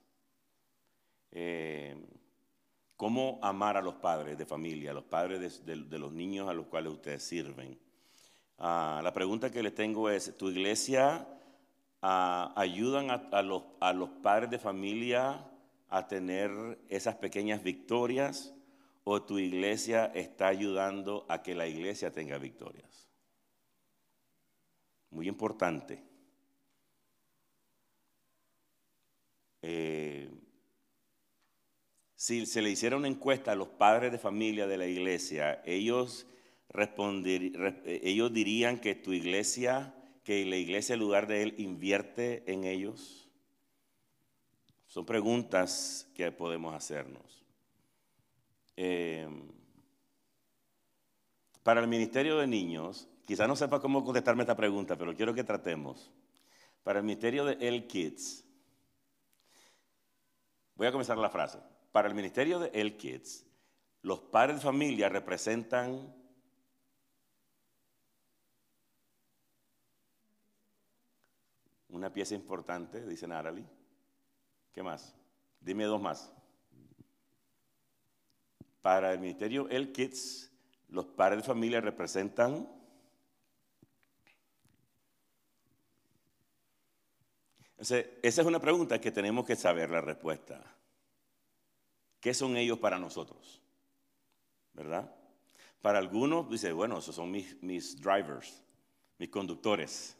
cómo 3.02 3.40
amar 3.42 3.76
a 3.76 3.82
los 3.82 3.94
padres 3.94 4.38
de 4.38 4.46
familia, 4.46 4.92
a 4.92 4.94
los 4.94 5.02
padres 5.02 5.66
de, 5.66 5.98
los 5.98 6.12
niños 6.12 6.48
a 6.48 6.54
los 6.54 6.66
cuales 6.66 6.92
ustedes 6.92 7.24
sirven. 7.24 7.76
Ah, 8.58 9.00
la 9.02 9.12
pregunta 9.12 9.50
que 9.50 9.60
les 9.60 9.74
tengo 9.74 10.08
es, 10.08 10.36
¿tu 10.38 10.50
iglesia 10.50 11.26
ah, 12.00 12.52
ayudan 12.54 13.10
a, 13.10 13.42
los, 13.42 13.64
a 13.80 13.92
los 13.92 14.08
padres 14.08 14.50
de 14.50 14.60
familia 14.60 15.44
a 15.88 16.06
tener 16.06 16.78
esas 16.88 17.16
pequeñas 17.16 17.64
victorias 17.64 18.54
o 19.04 19.22
tu 19.22 19.38
iglesia 19.38 20.06
está 20.14 20.48
ayudando 20.48 21.26
a 21.28 21.42
que 21.42 21.54
la 21.54 21.66
iglesia 21.66 22.12
tenga 22.12 22.38
victorias? 22.38 23.08
Muy 25.10 25.28
importante. 25.28 26.02
Eh, 29.62 30.30
si 32.16 32.46
se 32.46 32.62
le 32.62 32.70
hiciera 32.70 32.96
una 32.96 33.08
encuesta 33.08 33.52
a 33.52 33.56
los 33.56 33.68
padres 33.68 34.12
de 34.12 34.18
familia 34.18 34.66
de 34.66 34.78
la 34.78 34.86
iglesia, 34.86 35.60
ellos, 35.66 36.26
ellos 37.84 38.32
dirían 38.32 38.78
que 38.78 38.94
tu 38.94 39.12
iglesia, 39.12 39.94
que 40.22 40.44
la 40.46 40.56
iglesia 40.56 40.94
en 40.94 41.00
lugar 41.00 41.26
de 41.26 41.42
él 41.42 41.54
invierte 41.58 42.44
en 42.46 42.64
ellos. 42.64 43.28
Son 44.86 45.04
preguntas 45.04 46.08
que 46.14 46.30
podemos 46.30 46.74
hacernos. 46.74 47.41
Eh, 48.76 49.28
Para 51.62 51.80
el 51.80 51.86
Ministerio 51.86 52.38
de 52.38 52.46
Niños, 52.46 53.08
quizás 53.24 53.46
no 53.46 53.54
sepa 53.54 53.80
cómo 53.80 54.04
contestarme 54.04 54.42
esta 54.42 54.56
pregunta, 54.56 54.96
pero 54.96 55.14
quiero 55.14 55.32
que 55.32 55.44
tratemos. 55.44 56.10
Para 56.82 56.98
el 56.98 57.04
Ministerio 57.04 57.44
de 57.44 57.52
El 57.60 57.86
Kids, 57.86 58.44
voy 60.74 60.88
a 60.88 60.92
comenzar 60.92 61.16
la 61.18 61.30
frase. 61.30 61.60
Para 61.92 62.08
el 62.08 62.14
Ministerio 62.14 62.58
de 62.58 62.70
El 62.74 62.96
Kids, 62.96 63.46
los 64.02 64.20
padres 64.20 64.56
de 64.56 64.62
familia 64.62 65.08
representan 65.08 66.12
una 71.88 72.12
pieza 72.12 72.34
importante, 72.34 73.06
dice 73.06 73.28
Natalie. 73.28 73.66
¿Qué 74.72 74.82
más? 74.82 75.14
Dime 75.60 75.84
dos 75.84 76.00
más. 76.00 76.32
Para 78.82 79.12
el 79.12 79.20
Ministerio 79.20 79.68
El 79.70 79.92
Kids, 79.92 80.50
los 80.88 81.06
padres 81.06 81.42
de 81.42 81.46
familia 81.46 81.80
representan 81.80 82.68
Entonces, 87.82 88.10
esa 88.22 88.42
es 88.42 88.46
una 88.46 88.60
pregunta 88.60 89.00
que 89.00 89.10
tenemos 89.10 89.44
que 89.44 89.56
saber 89.56 89.90
la 89.90 90.00
respuesta. 90.00 90.62
¿Qué 92.20 92.32
son 92.32 92.56
ellos 92.56 92.78
para 92.78 93.00
nosotros? 93.00 93.60
¿Verdad? 94.72 95.12
Para 95.80 95.98
algunos, 95.98 96.48
dice, 96.48 96.70
bueno, 96.70 96.98
esos 96.98 97.16
son 97.16 97.32
mis, 97.32 97.60
mis 97.60 98.00
drivers, 98.00 98.62
mis 99.18 99.30
conductores. 99.30 100.16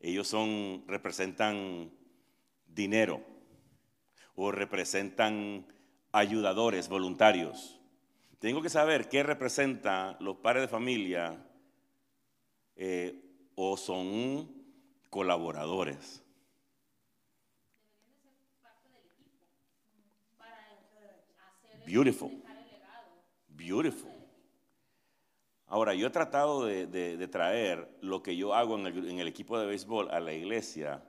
Ellos 0.00 0.26
son, 0.26 0.84
representan 0.86 1.92
dinero 2.66 3.22
o 4.34 4.50
representan 4.50 5.66
ayudadores, 6.14 6.88
voluntarios. 6.88 7.80
Tengo 8.38 8.62
que 8.62 8.68
saber 8.68 9.08
qué 9.08 9.24
representa 9.24 10.16
los 10.20 10.36
padres 10.36 10.62
de 10.62 10.68
familia 10.68 11.44
eh, 12.76 13.20
o 13.56 13.76
son 13.76 14.48
colaboradores. 15.10 16.22
Beautiful. 21.84 22.30
Beautiful. 23.48 24.10
Ahora, 25.66 25.94
yo 25.94 26.06
he 26.06 26.10
tratado 26.10 26.64
de, 26.64 27.28
traer 27.28 27.98
lo 28.00 28.22
que 28.22 28.36
yo 28.36 28.54
hago 28.54 28.78
en 28.78 28.86
el, 28.86 29.08
en 29.10 29.18
el, 29.18 29.26
equipo 29.26 29.58
de 29.58 29.66
béisbol 29.66 30.12
a 30.12 30.20
la 30.20 30.32
iglesia. 30.32 31.02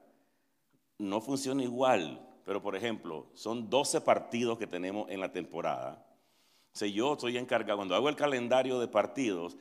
No 0.98 1.22
funciona 1.22 1.62
igual, 1.62 2.25
pero 2.45 2.62
por 2.62 2.75
ejemplo, 2.75 3.27
son 3.34 3.69
12 3.69 4.01
partidos 4.01 4.58
que 4.58 4.67
tenemos 4.67 5.10
en 5.10 5.19
la 5.19 5.31
temporada. 5.31 6.05
O 6.81 6.86
yo 6.86 7.13
estoy 7.13 7.38
encargado, 7.38 7.77
cuando 7.77 7.95
hago 7.95 8.08
el 8.08 8.15
calendario 8.15 8.79
de 8.79 8.88
partidos, 8.88 9.58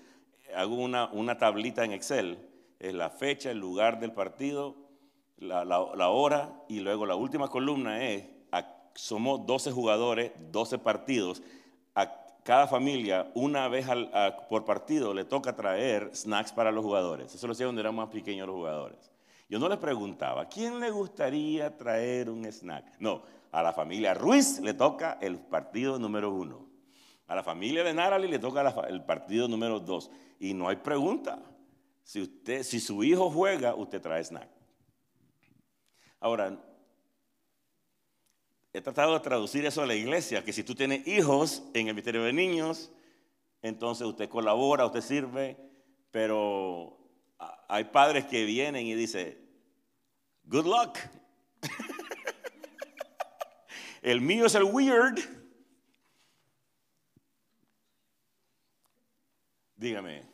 hago 0.54 0.76
una, 0.76 1.06
una 1.12 1.38
tablita 1.38 1.84
en 1.84 1.92
Excel, 1.92 2.38
es 2.78 2.94
la 2.94 3.10
fecha, 3.10 3.50
el 3.50 3.58
lugar 3.58 3.98
del 3.98 4.12
partido, 4.12 4.76
la, 5.38 5.64
la 5.64 6.08
hora, 6.10 6.52
y 6.68 6.80
luego 6.80 7.06
la 7.06 7.16
última 7.16 7.48
columna 7.48 8.04
es 8.08 8.24
somos 8.94 9.44
12 9.46 9.72
jugadores, 9.72 10.32
12 10.50 10.78
partidos. 10.78 11.42
A 11.94 12.10
cada 12.42 12.66
familia, 12.66 13.30
una 13.34 13.68
vez 13.68 13.86
por 14.48 14.64
partido, 14.64 15.14
le 15.14 15.24
toca 15.24 15.56
traer 15.56 16.14
snacks 16.14 16.52
para 16.52 16.70
los 16.72 16.84
jugadores. 16.84 17.34
Eso 17.34 17.46
lo 17.46 17.52
hacía 17.52 17.66
cuando 17.66 17.80
eran 17.80 17.94
más 17.94 18.08
pequeños 18.08 18.46
los 18.46 18.56
jugadores. 18.56 19.10
Yo 19.48 19.58
no 19.58 19.68
les 19.68 19.78
preguntaba, 19.78 20.48
¿quién 20.48 20.80
le 20.80 20.90
gustaría 20.90 21.76
traer 21.76 22.30
un 22.30 22.44
snack? 22.46 22.98
No, 22.98 23.22
a 23.52 23.62
la 23.62 23.72
familia 23.72 24.14
Ruiz 24.14 24.60
le 24.60 24.74
toca 24.74 25.18
el 25.20 25.38
partido 25.38 25.98
número 25.98 26.32
uno. 26.32 26.66
A 27.26 27.34
la 27.34 27.42
familia 27.42 27.84
de 27.84 27.94
Narali 27.94 28.28
le 28.28 28.38
toca 28.38 28.62
el 28.88 29.04
partido 29.04 29.48
número 29.48 29.80
dos. 29.80 30.10
Y 30.38 30.54
no 30.54 30.68
hay 30.68 30.76
pregunta. 30.76 31.42
Si, 32.02 32.20
usted, 32.20 32.62
si 32.62 32.80
su 32.80 33.02
hijo 33.02 33.30
juega, 33.30 33.74
usted 33.74 34.00
trae 34.00 34.22
snack. 34.22 34.48
Ahora, 36.20 36.58
he 38.72 38.80
tratado 38.80 39.14
de 39.14 39.20
traducir 39.20 39.64
eso 39.64 39.82
a 39.82 39.86
la 39.86 39.94
iglesia, 39.94 40.44
que 40.44 40.52
si 40.52 40.64
tú 40.64 40.74
tienes 40.74 41.06
hijos 41.06 41.62
en 41.74 41.88
el 41.88 41.94
ministerio 41.94 42.24
de 42.24 42.32
niños, 42.32 42.90
entonces 43.62 44.06
usted 44.06 44.28
colabora, 44.28 44.84
usted 44.84 45.00
sirve, 45.00 45.56
pero 46.10 47.03
hay 47.68 47.84
padres 47.84 48.26
que 48.26 48.44
vienen 48.44 48.86
y 48.86 48.94
dicen, 48.94 49.36
good 50.44 50.66
luck. 50.66 50.98
el 54.02 54.20
mío 54.20 54.46
es 54.46 54.54
el 54.54 54.64
weird. 54.64 55.18
Dígame. 59.76 60.33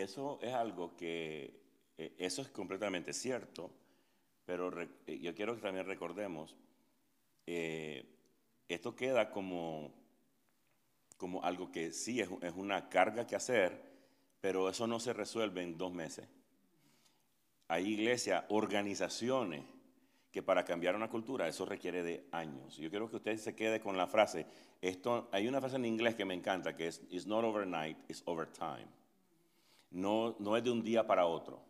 Eso 0.00 0.38
es 0.40 0.54
algo 0.54 0.96
que, 0.96 1.60
eh, 1.98 2.14
eso 2.16 2.40
es 2.40 2.48
completamente 2.48 3.12
cierto, 3.12 3.70
pero 4.46 4.80
eh, 4.80 5.18
yo 5.20 5.34
quiero 5.34 5.54
que 5.54 5.60
también 5.60 5.84
recordemos, 5.84 6.56
eh, 7.46 8.06
esto 8.66 8.96
queda 8.96 9.30
como, 9.30 9.92
como 11.18 11.44
algo 11.44 11.70
que 11.70 11.92
sí 11.92 12.18
es, 12.20 12.30
es 12.40 12.54
una 12.54 12.88
carga 12.88 13.26
que 13.26 13.36
hacer, 13.36 13.78
pero 14.40 14.70
eso 14.70 14.86
no 14.86 15.00
se 15.00 15.12
resuelve 15.12 15.62
en 15.62 15.76
dos 15.76 15.92
meses. 15.92 16.26
Hay 17.68 17.86
iglesias, 17.86 18.44
organizaciones 18.48 19.64
que 20.32 20.42
para 20.42 20.64
cambiar 20.64 20.96
una 20.96 21.10
cultura 21.10 21.46
eso 21.46 21.66
requiere 21.66 22.02
de 22.02 22.26
años. 22.32 22.76
Yo 22.78 22.88
quiero 22.88 23.10
que 23.10 23.16
usted 23.16 23.36
se 23.36 23.54
quede 23.54 23.80
con 23.80 23.98
la 23.98 24.06
frase, 24.06 24.46
esto, 24.80 25.28
hay 25.30 25.46
una 25.46 25.60
frase 25.60 25.76
en 25.76 25.84
inglés 25.84 26.14
que 26.14 26.24
me 26.24 26.32
encanta 26.32 26.74
que 26.74 26.86
es, 26.86 27.02
it's 27.10 27.26
not 27.26 27.44
overnight, 27.44 27.98
it's 28.08 28.22
over 28.24 28.50
time 28.50 28.99
no, 29.90 30.36
no 30.38 30.56
es 30.56 30.64
de 30.64 30.70
un 30.70 30.82
día 30.82 31.06
para 31.06 31.26
otro. 31.26 31.60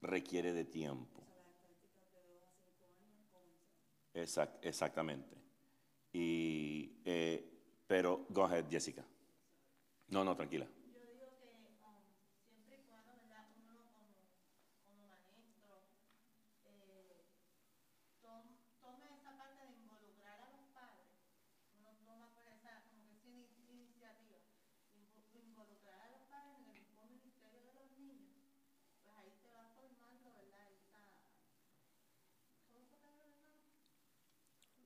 Requiere 0.00 0.52
de 0.52 0.64
tiempo. 0.64 1.22
exactamente. 4.62 5.34
Y, 6.12 6.92
eh, 7.04 7.44
pero, 7.86 8.24
go 8.28 8.44
ahead, 8.44 8.66
Jessica. 8.70 9.04
No, 10.08 10.22
no, 10.24 10.36
tranquila. 10.36 10.66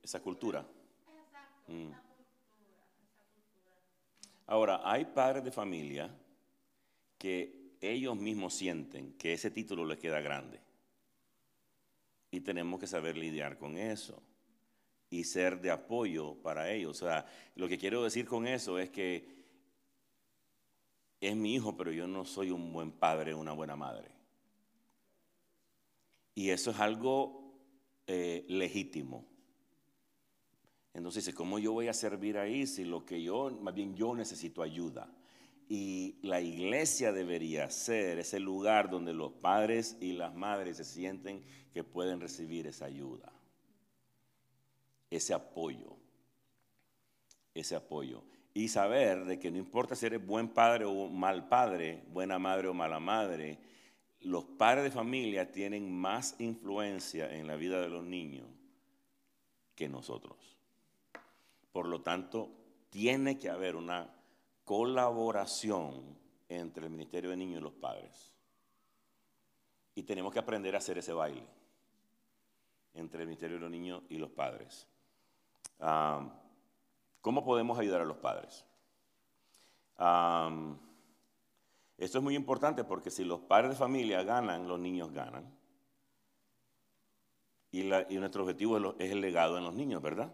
Esa 0.09 0.21
cultura. 0.21 0.67
Mm. 1.67 1.91
Ahora, 4.47 4.81
hay 4.83 5.05
padres 5.05 5.45
de 5.45 5.53
familia 5.53 6.11
que 7.19 7.75
ellos 7.83 8.17
mismos 8.17 8.55
sienten 8.55 9.13
que 9.19 9.35
ese 9.35 9.51
título 9.51 9.85
les 9.85 9.99
queda 9.99 10.23
grande. 10.23 10.61
Y 12.31 12.41
tenemos 12.41 12.81
que 12.81 12.87
saber 12.87 13.19
lidiar 13.19 13.59
con 13.59 13.77
eso 13.77 14.23
y 15.11 15.25
ser 15.25 15.61
de 15.61 15.71
apoyo 15.71 16.37
para 16.37 16.73
ellos. 16.73 17.03
O 17.03 17.07
sea, 17.07 17.27
lo 17.55 17.69
que 17.69 17.77
quiero 17.77 18.03
decir 18.03 18.25
con 18.25 18.47
eso 18.47 18.79
es 18.79 18.89
que 18.89 19.29
es 21.21 21.37
mi 21.37 21.55
hijo, 21.55 21.77
pero 21.77 21.93
yo 21.93 22.07
no 22.07 22.25
soy 22.25 22.51
un 22.51 22.73
buen 22.73 22.93
padre, 22.93 23.35
una 23.35 23.53
buena 23.53 23.77
madre. 23.77 24.09
Y 26.35 26.49
eso 26.49 26.71
es 26.71 26.81
algo 26.81 27.61
eh, 28.07 28.47
legítimo. 28.49 29.38
Entonces 30.95 31.25
dice, 31.25 31.37
¿cómo 31.37 31.59
yo 31.59 31.73
voy 31.73 31.89
a 31.89 31.93
servir 31.93 32.39
ahí 32.39 32.67
si 32.67 32.85
lo 32.85 33.05
que 33.05 33.23
yo, 33.23 33.51
más 33.63 33.75
bien 33.75 33.95
yo 33.95 34.15
necesito 34.15 34.63
ayuda? 34.63 35.13
Y 35.69 36.17
la 36.23 36.41
iglesia 36.41 37.13
debería 37.13 37.71
ser 37.71 38.19
ese 38.19 38.41
lugar 38.41 38.89
donde 38.89 39.13
los 39.13 39.33
padres 39.33 39.97
y 40.01 40.13
las 40.13 40.35
madres 40.35 40.79
se 40.79 40.85
sienten 40.85 41.45
que 41.73 41.85
pueden 41.85 42.21
recibir 42.21 42.67
esa 42.67 42.87
ayuda, 42.87 43.31
ese 45.11 45.35
apoyo, 45.35 45.97
ese 47.55 47.77
apoyo. 47.77 48.25
Y 48.55 48.69
saber 48.69 49.27
de 49.27 49.39
que 49.39 49.51
no 49.51 49.59
importa 49.59 49.95
si 49.95 50.07
eres 50.07 50.27
buen 50.27 50.49
padre 50.49 50.87
o 50.87 51.09
mal 51.09 51.49
padre, 51.49 52.03
buena 52.09 52.39
madre 52.39 52.69
o 52.69 52.75
mala 52.75 52.99
madre, 52.99 53.59
los 54.21 54.45
padres 54.45 54.85
de 54.85 54.91
familia 54.91 55.53
tienen 55.53 55.93
más 55.93 56.35
influencia 56.39 57.33
en 57.33 57.47
la 57.47 57.57
vida 57.57 57.81
de 57.81 57.89
los 57.89 58.05
niños 58.05 58.49
que 59.75 59.89
nosotros. 59.89 60.58
Por 61.79 61.87
lo 61.87 62.01
tanto, 62.01 62.51
tiene 62.91 63.39
que 63.39 63.49
haber 63.49 63.77
una 63.77 64.13
colaboración 64.65 66.19
entre 66.49 66.87
el 66.87 66.91
Ministerio 66.91 67.31
de 67.31 67.37
Niños 67.37 67.61
y 67.61 67.63
los 67.63 67.75
padres. 67.75 68.33
Y 69.95 70.03
tenemos 70.03 70.33
que 70.33 70.41
aprender 70.41 70.75
a 70.75 70.79
hacer 70.79 70.99
ese 70.99 71.13
baile 71.13 71.47
entre 72.95 73.23
el 73.23 73.29
Ministerio 73.29 73.59
de 73.59 73.61
los 73.61 73.71
Niños 73.71 74.03
y 74.09 74.17
los 74.17 74.29
padres. 74.29 74.89
¿Cómo 77.21 77.45
podemos 77.45 77.79
ayudar 77.79 78.01
a 78.01 78.07
los 78.07 78.17
padres? 78.17 78.65
Esto 81.97 82.19
es 82.19 82.25
muy 82.25 82.35
importante 82.35 82.83
porque 82.83 83.13
si 83.13 83.23
los 83.23 83.39
padres 83.39 83.71
de 83.71 83.77
familia 83.77 84.25
ganan, 84.25 84.67
los 84.67 84.81
niños 84.81 85.13
ganan. 85.13 85.49
Y, 87.71 87.85
nuestro 88.19 88.43
objetivo 88.43 88.97
es, 88.99 89.13
el 89.13 89.21
legado 89.21 89.59
en 89.59 89.63
los 89.63 89.75
niños, 89.75 90.03
¿verdad? 90.03 90.33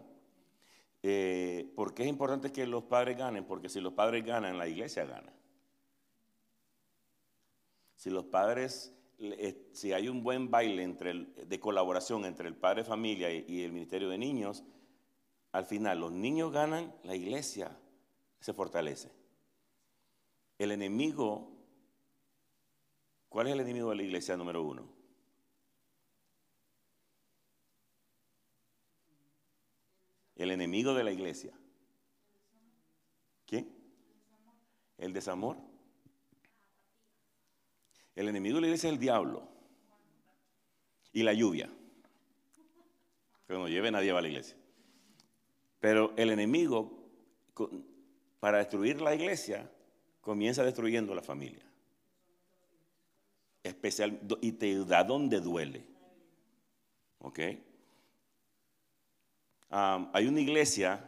Eh, 1.07 1.71
¿Por 1.75 1.93
qué 1.93 2.01
es 2.01 2.09
importante 2.09 2.51
que 2.51 2.65
los 2.65 2.85
padres 2.85 3.15
ganen? 3.15 3.45
Porque 3.45 3.69
si 3.69 3.79
los 3.79 3.93
padres 3.93 4.25
ganan, 4.25 4.57
la 4.57 4.67
iglesia 4.67 5.05
gana. 5.05 5.31
Si 7.95 8.09
los 8.09 8.25
padres, 8.25 8.91
eh, 9.19 9.69
si 9.71 9.93
hay 9.93 10.07
un 10.07 10.23
buen 10.23 10.49
baile 10.49 10.87
de 10.87 11.59
colaboración 11.59 12.25
entre 12.25 12.47
el 12.47 12.55
padre 12.55 12.83
familia 12.83 13.31
y 13.31 13.61
el 13.61 13.71
ministerio 13.71 14.09
de 14.09 14.17
niños, 14.17 14.63
al 15.51 15.65
final 15.65 15.99
los 15.99 16.11
niños 16.11 16.51
ganan, 16.51 16.91
la 17.03 17.15
iglesia 17.15 17.77
se 18.39 18.53
fortalece. 18.53 19.11
El 20.57 20.71
enemigo 20.71 21.55
¿Cuál 23.29 23.47
es 23.47 23.53
el 23.53 23.59
enemigo 23.59 23.89
de 23.89 23.97
la 23.97 24.03
iglesia 24.03 24.37
número 24.37 24.63
uno? 24.63 24.94
El 30.35 30.51
enemigo 30.51 30.93
de 30.93 31.03
la 31.03 31.11
iglesia. 31.11 31.53
¿Quién? 33.45 33.69
El 34.97 35.13
desamor. 35.13 35.57
El 38.15 38.27
enemigo 38.27 38.55
de 38.55 38.61
la 38.61 38.67
iglesia 38.67 38.89
es 38.89 38.93
el 38.93 38.99
diablo. 38.99 39.47
Y 41.13 41.23
la 41.23 41.33
lluvia. 41.33 41.69
Que 43.47 43.53
no 43.53 43.67
lleve 43.67 43.91
nadie 43.91 44.11
a 44.11 44.21
la 44.21 44.27
iglesia. 44.27 44.57
Pero 45.79 46.13
el 46.17 46.31
enemigo, 46.31 47.09
para 48.39 48.57
destruir 48.57 49.01
la 49.01 49.13
iglesia, 49.13 49.71
comienza 50.21 50.63
destruyendo 50.63 51.13
la 51.13 51.21
familia 51.21 51.65
especial 53.65 54.19
y 54.41 54.53
te 54.53 54.85
da 54.85 55.03
donde 55.03 55.41
duele. 55.41 55.83
¿Ok? 57.19 57.39
Hay 59.69 60.27
una 60.27 60.41
iglesia 60.41 61.03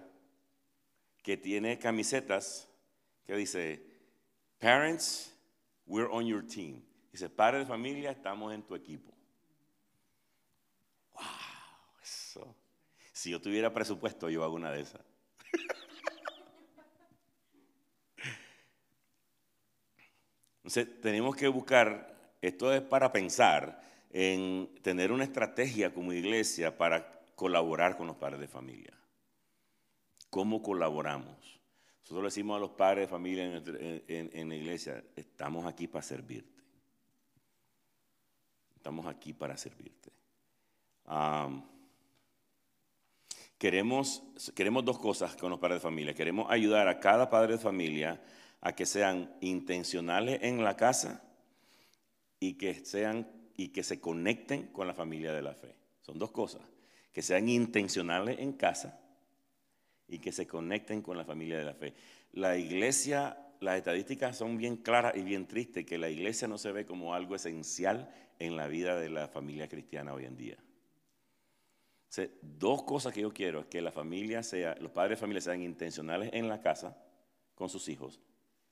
que 1.21 1.37
tiene 1.37 1.77
camisetas 1.77 2.67
que 3.25 3.35
dice, 3.35 3.85
Parents, 4.59 5.33
we're 5.85 6.09
on 6.09 6.25
your 6.25 6.45
team. 6.45 6.81
Dice, 7.11 7.29
padre 7.29 7.59
de 7.59 7.65
familia, 7.65 8.11
estamos 8.11 8.53
en 8.53 8.63
tu 8.63 8.75
equipo. 8.75 9.13
Wow, 11.13 11.23
eso. 12.01 12.55
Si 13.13 13.31
yo 13.31 13.41
tuviera 13.41 13.73
presupuesto, 13.73 14.29
yo 14.29 14.43
hago 14.43 14.55
una 14.55 14.71
de 14.71 14.81
esas. 14.81 15.01
Entonces, 20.57 21.01
tenemos 21.01 21.35
que 21.35 21.47
buscar 21.47 22.15
esto 22.41 22.73
es 22.73 22.81
para 22.81 23.11
pensar 23.11 23.81
en 24.11 24.69
tener 24.81 25.11
una 25.11 25.23
estrategia 25.23 25.93
como 25.93 26.13
iglesia 26.13 26.77
para 26.77 27.16
colaborar 27.37 27.95
con 27.95 28.07
los 28.07 28.15
padres 28.15 28.39
de 28.39 28.47
familia. 28.47 28.91
¿Cómo 30.31 30.63
colaboramos? 30.63 31.59
Nosotros 32.01 32.23
le 32.23 32.27
decimos 32.27 32.57
a 32.57 32.59
los 32.59 32.71
padres 32.71 33.03
de 33.03 33.07
familia 33.07 33.45
en, 34.07 34.49
la 34.49 34.55
iglesia, 34.55 35.03
estamos 35.15 35.67
aquí 35.67 35.87
para 35.87 36.01
servirte. 36.01 36.63
Estamos 38.75 39.05
aquí 39.05 39.33
para 39.33 39.55
servirte. 39.55 40.11
queremos, 43.59 44.23
queremos 44.55 44.83
dos 44.83 44.97
cosas 44.97 45.35
con 45.35 45.51
los 45.51 45.59
padres 45.59 45.77
de 45.77 45.81
familia. 45.81 46.15
Queremos 46.15 46.49
ayudar 46.49 46.87
a 46.87 46.99
cada 46.99 47.29
padre 47.29 47.53
de 47.53 47.59
familia 47.59 48.19
a 48.61 48.73
que 48.73 48.87
sean 48.87 49.31
intencionales 49.41 50.39
en 50.41 50.63
la 50.63 50.75
casa 50.75 51.23
y 52.39 52.55
que 52.55 52.73
sean 52.83 53.29
y 53.55 53.67
que 53.67 53.83
se 53.83 54.01
conecten 54.01 54.67
con 54.73 54.87
la 54.87 54.95
familia 54.95 55.33
de 55.33 55.43
la 55.43 55.53
fe. 55.53 55.75
Son 56.01 56.17
dos 56.17 56.31
cosas, 56.31 56.61
que 57.11 57.21
sean 57.21 57.49
intencionales 57.49 58.39
en 58.39 58.53
casa 58.53 58.99
y 60.07 60.19
que 60.19 60.31
se 60.31 60.47
conecten 60.47 61.01
con 61.01 61.17
la 61.17 61.25
familia 61.25 61.57
de 61.57 61.65
la 61.65 61.73
fe. 61.73 61.93
La 62.31 62.57
iglesia, 62.57 63.37
las 63.59 63.77
estadísticas 63.77 64.37
son 64.37 64.57
bien 64.57 64.77
claras 64.77 65.15
y 65.15 65.23
bien 65.23 65.47
tristes, 65.47 65.85
que 65.85 65.97
la 65.97 66.09
iglesia 66.09 66.47
no 66.47 66.57
se 66.57 66.71
ve 66.71 66.85
como 66.85 67.13
algo 67.13 67.35
esencial 67.35 68.09
en 68.39 68.55
la 68.55 68.67
vida 68.67 68.99
de 68.99 69.09
la 69.09 69.27
familia 69.27 69.67
cristiana 69.67 70.13
hoy 70.13 70.25
en 70.25 70.37
día. 70.37 70.57
dos 72.41 72.83
cosas 72.83 73.13
que 73.13 73.21
yo 73.21 73.33
quiero 73.33 73.61
es 73.61 73.65
que 73.67 73.81
la 73.81 73.91
familia 73.91 74.43
sea, 74.43 74.75
los 74.79 74.91
padres 74.91 75.17
de 75.17 75.21
familia 75.21 75.41
sean 75.41 75.61
intencionales 75.61 76.29
en 76.33 76.47
la 76.47 76.61
casa 76.61 76.97
con 77.55 77.69
sus 77.69 77.89
hijos. 77.89 78.19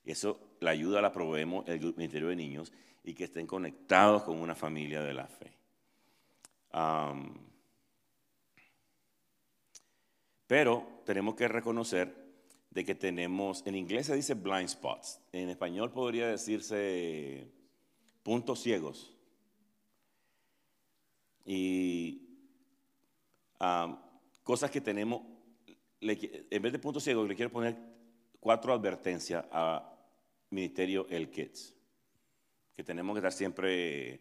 Eso 0.04 0.39
la 0.60 0.71
ayuda 0.71 1.02
la 1.02 1.12
proveemos 1.12 1.67
el 1.67 1.80
Ministerio 1.95 2.30
de 2.30 2.36
Niños 2.36 2.71
y 3.04 3.13
que 3.13 3.26
estén 3.26 3.48
conectados 3.48 4.24
con 4.24 4.39
una 4.39 4.56
familia 4.56 5.02
de 5.02 5.13
la 5.13 5.28
fe. 5.28 5.52
Pero 10.48 11.02
tenemos 11.06 11.36
que 11.36 11.48
reconocer 11.48 12.14
de 12.70 12.84
que 12.84 12.96
tenemos, 12.96 13.66
en 13.66 13.76
inglés 13.76 14.08
se 14.08 14.16
dice 14.16 14.34
blind 14.34 14.68
spots, 14.68 15.22
en 15.32 15.50
español 15.50 15.92
podría 15.92 16.28
decirse 16.28 17.48
puntos 18.24 18.62
ciegos. 18.62 19.16
Y 21.46 22.22
cosas 24.44 24.72
que 24.72 24.82
tenemos, 24.82 25.22
en 26.02 26.62
vez 26.62 26.72
de 26.72 26.80
puntos 26.80 27.04
ciegos, 27.04 27.28
le 27.28 27.36
quiero 27.36 27.52
poner 27.52 27.78
cuatro 28.40 28.74
advertencias 28.74 29.46
a 29.52 29.98
Ministerio 30.50 31.08
El 31.10 31.30
Kids 31.30 31.76
que 32.76 32.84
tenemos 32.84 33.14
que 33.16 33.20
estar 33.20 33.32
siempre 33.32 34.20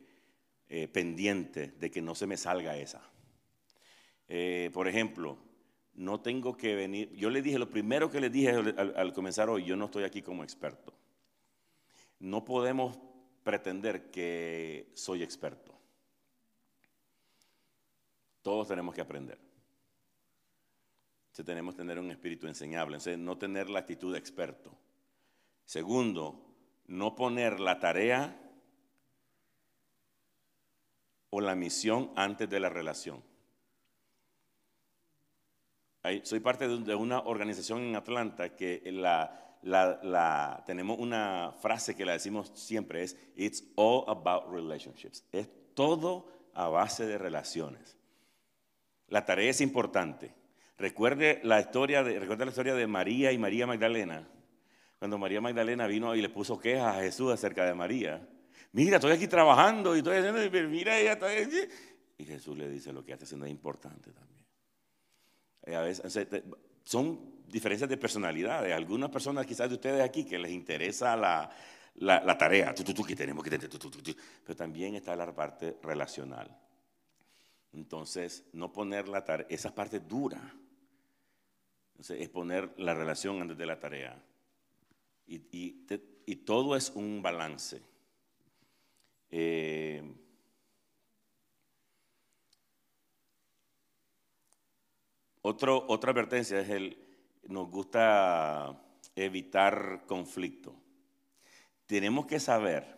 eh, 0.68 0.88
pendientes 0.88 1.78
de 1.78 1.90
que 1.90 2.00
no 2.00 2.14
se 2.14 2.26
me 2.26 2.36
salga 2.36 2.76
esa. 2.76 3.02
Eh, 4.28 4.70
por 4.72 4.86
ejemplo, 4.86 5.36
no 5.94 6.20
tengo 6.20 6.56
que 6.56 6.74
venir, 6.74 7.12
yo 7.12 7.30
le 7.30 7.42
dije, 7.42 7.58
lo 7.58 7.70
primero 7.70 8.10
que 8.10 8.20
le 8.20 8.30
dije 8.30 8.50
al, 8.50 9.12
comenzar 9.12 9.48
hoy, 9.48 9.64
yo 9.64 9.76
no 9.76 9.86
estoy 9.86 10.04
aquí 10.04 10.22
como 10.22 10.42
experto. 10.42 10.92
No 12.18 12.44
podemos 12.44 12.98
pretender 13.42 14.10
que 14.10 14.90
soy 14.94 15.22
experto. 15.22 15.72
Todos 18.42 18.68
tenemos 18.68 18.94
que 18.94 19.00
aprender. 19.00 19.38
tenemos 21.44 21.74
que 21.74 21.78
tener 21.78 21.98
un 21.98 22.10
espíritu 22.10 22.46
enseñable, 22.46 22.98
no 23.16 23.38
tener 23.38 23.68
la 23.70 23.80
actitud 23.80 24.12
de 24.12 24.18
experto. 24.18 24.72
Segundo, 25.64 26.44
no 26.86 27.14
poner 27.14 27.60
la 27.60 27.78
tarea 27.78 28.40
o 31.30 31.40
la 31.40 31.54
misión 31.54 32.12
antes 32.16 32.48
de 32.48 32.60
la 32.60 32.68
relación. 32.68 33.22
Soy 36.22 36.40
parte 36.40 36.68
de 36.68 36.94
una 36.94 37.20
organización 37.20 37.80
en 37.80 37.96
Atlanta 37.96 38.54
que 38.54 38.82
la, 38.92 40.62
tenemos 40.66 40.98
una 40.98 41.54
frase 41.60 41.96
que 41.96 42.04
la 42.04 42.12
decimos 42.12 42.52
siempre, 42.54 43.02
es 43.02 43.16
It's 43.36 43.64
all 43.76 44.04
about 44.08 44.52
relationships. 44.52 45.24
Es 45.32 45.48
todo 45.74 46.28
a 46.52 46.68
base 46.68 47.06
de 47.06 47.16
relaciones. 47.16 47.96
La 49.08 49.24
tarea 49.24 49.50
es 49.50 49.60
importante. 49.60 50.34
Recuerde 50.76 51.40
la 51.42 51.60
historia 51.60 52.02
de, 52.02 52.18
recuerde 52.18 52.44
la 52.44 52.50
historia 52.50 52.74
de 52.74 52.86
María 52.86 53.32
y 53.32 53.38
María 53.38 53.66
Magdalena. 53.66 54.28
Cuando 54.98 55.18
María 55.18 55.40
Magdalena 55.40 55.86
vino 55.86 56.14
y 56.14 56.22
le 56.22 56.28
puso 56.28 56.58
quejas 56.58 56.96
a 56.96 57.00
Jesús 57.00 57.32
acerca 57.32 57.64
de 57.64 57.74
María. 57.74 58.28
Mira, 58.72 58.96
estoy 58.96 59.12
aquí 59.12 59.28
trabajando 59.28 59.94
y 59.94 59.98
estoy 59.98 60.18
haciendo, 60.18 60.68
mira, 60.68 60.98
ella 60.98 61.12
está 61.12 61.28
Y 62.18 62.24
Jesús 62.24 62.58
le 62.58 62.68
dice, 62.68 62.92
lo 62.92 63.04
que 63.04 63.12
hace 63.12 63.24
haciendo 63.24 63.46
es 63.46 63.52
importante 63.52 64.12
también. 64.12 64.33
Veces, 65.64 66.26
son 66.84 67.34
diferencias 67.48 67.88
de 67.88 67.96
personalidades. 67.96 68.72
Algunas 68.74 69.10
personas 69.10 69.46
quizás 69.46 69.68
de 69.68 69.76
ustedes 69.76 70.02
aquí 70.02 70.24
que 70.24 70.38
les 70.38 70.52
interesa 70.52 71.16
la, 71.16 72.38
tarea, 72.38 72.74
que 72.74 73.16
tenemos 73.16 73.44
que 73.44 73.58
pero 73.58 74.56
también 74.56 74.94
está 74.94 75.16
la 75.16 75.34
parte 75.34 75.78
relacional. 75.82 76.56
Entonces, 77.72 78.44
no 78.52 78.72
poner 78.72 79.08
la 79.08 79.24
tarea, 79.24 79.46
esa 79.50 79.74
parte 79.74 80.00
dura. 80.00 80.40
Entonces, 81.92 82.20
es 82.20 82.28
poner 82.28 82.72
la 82.78 82.94
relación 82.94 83.40
antes 83.40 83.56
de 83.56 83.66
la 83.66 83.78
tarea. 83.78 84.20
Y, 85.26 85.40
y, 86.26 86.36
todo 86.36 86.76
es 86.76 86.90
un 86.90 87.22
balance. 87.22 87.80
Eh, 89.30 90.02
otro, 95.46 95.84
otra 95.88 96.10
advertencia 96.10 96.58
es 96.58 96.70
el, 96.70 96.96
nos 97.48 97.70
gusta 97.70 98.82
evitar 99.14 100.04
conflicto. 100.06 100.74
Tenemos 101.84 102.24
que 102.24 102.40
saber, 102.40 102.96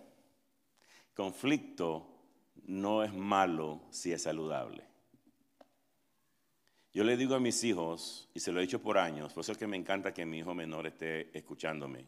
conflicto 1.12 2.06
no 2.66 3.02
es 3.02 3.12
malo 3.12 3.82
si 3.90 4.12
es 4.12 4.22
saludable. 4.22 4.84
Yo 6.94 7.02
le 7.02 7.16
digo 7.16 7.34
a 7.34 7.40
mis 7.40 7.64
hijos, 7.64 8.30
y 8.32 8.38
se 8.38 8.52
lo 8.52 8.60
he 8.60 8.62
dicho 8.62 8.80
por 8.80 8.96
años, 8.96 9.32
por 9.32 9.40
eso 9.40 9.50
es 9.50 9.58
que 9.58 9.66
me 9.66 9.76
encanta 9.76 10.14
que 10.14 10.24
mi 10.24 10.38
hijo 10.38 10.54
menor 10.54 10.86
esté 10.86 11.36
escuchándome 11.36 12.06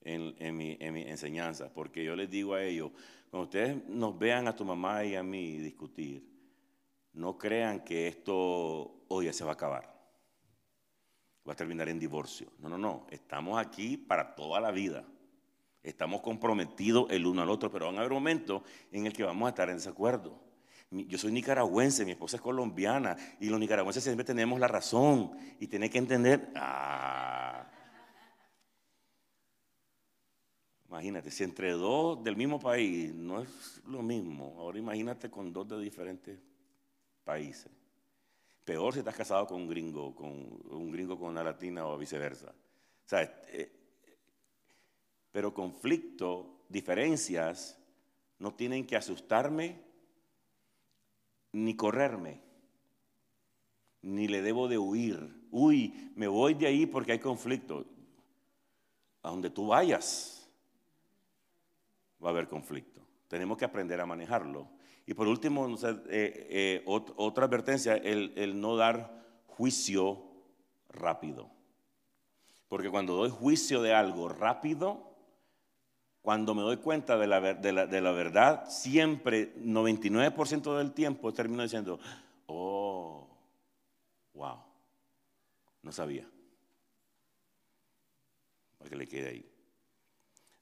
en, 0.00 0.56
mi, 0.56 0.76
en 0.80 0.92
mi 0.92 1.02
enseñanza, 1.02 1.72
porque 1.72 2.02
yo 2.02 2.16
les 2.16 2.28
digo 2.28 2.54
a 2.54 2.64
ellos, 2.64 2.90
cuando 3.30 3.44
ustedes 3.44 3.88
nos 3.88 4.18
vean 4.18 4.48
a 4.48 4.56
tu 4.56 4.64
mamá 4.64 5.04
y 5.04 5.14
a 5.14 5.22
mí 5.22 5.58
discutir, 5.58 6.35
no 7.16 7.38
crean 7.38 7.80
que 7.80 8.06
esto 8.08 9.04
hoy 9.08 9.32
se 9.32 9.42
va 9.42 9.52
a 9.52 9.54
acabar, 9.54 9.90
va 11.48 11.52
a 11.54 11.56
terminar 11.56 11.88
en 11.88 11.98
divorcio. 11.98 12.52
No, 12.58 12.68
no, 12.68 12.76
no, 12.78 13.06
estamos 13.10 13.58
aquí 13.58 13.96
para 13.96 14.34
toda 14.34 14.60
la 14.60 14.70
vida. 14.70 15.04
Estamos 15.82 16.20
comprometidos 16.20 17.06
el 17.10 17.26
uno 17.26 17.42
al 17.42 17.50
otro, 17.50 17.70
pero 17.70 17.86
van 17.86 17.96
a 17.96 18.00
haber 18.00 18.12
momentos 18.12 18.62
en 18.92 19.06
el 19.06 19.12
que 19.12 19.24
vamos 19.24 19.46
a 19.46 19.50
estar 19.50 19.68
en 19.70 19.76
desacuerdo. 19.76 20.38
Yo 20.90 21.18
soy 21.18 21.32
nicaragüense, 21.32 22.04
mi 22.04 22.12
esposa 22.12 22.36
es 22.36 22.42
colombiana 22.42 23.16
y 23.40 23.48
los 23.48 23.58
nicaragüenses 23.58 24.04
siempre 24.04 24.24
tenemos 24.24 24.60
la 24.60 24.68
razón 24.68 25.32
y 25.58 25.66
tiene 25.68 25.88
que 25.88 25.98
entender. 25.98 26.50
Ah. 26.54 27.66
Imagínate, 30.88 31.30
si 31.30 31.44
entre 31.44 31.72
dos 31.72 32.22
del 32.22 32.36
mismo 32.36 32.60
país 32.60 33.14
no 33.14 33.40
es 33.40 33.80
lo 33.86 34.02
mismo, 34.02 34.54
ahora 34.58 34.78
imagínate 34.78 35.30
con 35.30 35.52
dos 35.52 35.68
de 35.68 35.80
diferentes 35.80 36.38
países. 37.26 37.72
Peor 38.64 38.92
si 38.92 39.00
estás 39.00 39.16
casado 39.16 39.46
con 39.46 39.62
un 39.62 39.68
gringo, 39.68 40.14
con 40.14 40.30
un 40.30 40.90
gringo 40.90 41.18
con 41.18 41.28
una 41.28 41.42
latina 41.42 41.86
o 41.86 41.98
viceversa. 41.98 42.48
O 42.48 43.08
sea, 43.08 43.22
eh, 43.48 43.70
pero 45.30 45.52
conflicto, 45.52 46.64
diferencias, 46.68 47.78
no 48.38 48.54
tienen 48.54 48.86
que 48.86 48.96
asustarme 48.96 49.82
ni 51.52 51.76
correrme, 51.76 52.40
ni 54.02 54.28
le 54.28 54.42
debo 54.42 54.68
de 54.68 54.78
huir. 54.78 55.46
Uy, 55.50 56.12
me 56.14 56.28
voy 56.28 56.54
de 56.54 56.66
ahí 56.66 56.86
porque 56.86 57.12
hay 57.12 57.18
conflicto. 57.18 57.84
A 59.22 59.30
donde 59.30 59.50
tú 59.50 59.66
vayas 59.66 60.48
va 62.22 62.28
a 62.28 62.32
haber 62.32 62.48
conflicto. 62.48 63.00
Tenemos 63.28 63.58
que 63.58 63.64
aprender 63.64 64.00
a 64.00 64.06
manejarlo. 64.06 64.75
Y 65.06 65.14
por 65.14 65.28
último, 65.28 65.66
eh, 65.68 66.02
eh, 66.08 66.82
otra 66.86 67.46
advertencia, 67.46 67.94
el 67.94 68.60
no 68.60 68.76
dar 68.76 69.24
juicio 69.46 70.22
rápido. 70.88 71.50
Porque 72.68 72.90
cuando 72.90 73.14
doy 73.14 73.30
juicio 73.30 73.80
de 73.82 73.94
algo 73.94 74.28
rápido, 74.28 75.06
cuando 76.26 76.56
me 76.56 76.62
doy 76.62 76.78
cuenta 76.78 77.16
de 77.16 77.28
la, 77.28 77.40
de 77.40 78.00
la, 78.00 78.10
verdad, 78.10 78.68
siempre, 78.68 79.54
99% 79.58 80.76
del 80.76 80.92
tiempo, 80.92 81.32
termino 81.32 81.62
diciendo, 81.62 82.00
oh, 82.46 83.28
wow, 84.34 84.56
no 85.82 85.92
sabía. 85.92 86.28
Para 88.78 88.90
que 88.90 88.96
le 88.96 89.06
quede 89.06 89.28
ahí. 89.28 89.50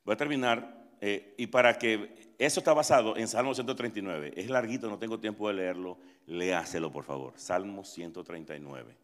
Voy 0.05 0.13
a 0.13 0.19
terminar, 0.19 0.91
eh, 1.01 1.35
y 1.39 1.47
para 1.47 1.79
que 1.79 2.24
eso 2.39 2.61
está 2.61 2.73
basado 2.73 3.17
en 3.17 3.29
Salmo 3.29 3.55
139, 3.55 4.35
es 4.37 4.51
larguito, 4.51 4.89
no 4.89 4.99
tengo 4.99 5.19
tiempo 5.19 5.49
de 5.49 5.55
leerlo, 5.55 5.99
léaselo 6.27 6.91
por 6.91 7.05
favor, 7.05 7.35
Salmo 7.37 7.85
139. 7.85 8.97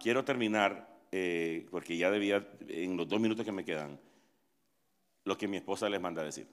quiero 0.00 0.24
terminar, 0.24 0.88
eh, 1.10 1.66
porque 1.70 1.96
ya 1.96 2.10
debía, 2.10 2.46
en 2.68 2.96
los 2.96 3.08
dos 3.08 3.20
minutos 3.20 3.44
que 3.44 3.52
me 3.52 3.64
quedan, 3.64 4.00
lo 5.24 5.36
que 5.36 5.48
mi 5.48 5.56
esposa 5.56 5.88
les 5.88 6.00
manda 6.00 6.22
a 6.22 6.26
decir. 6.26 6.48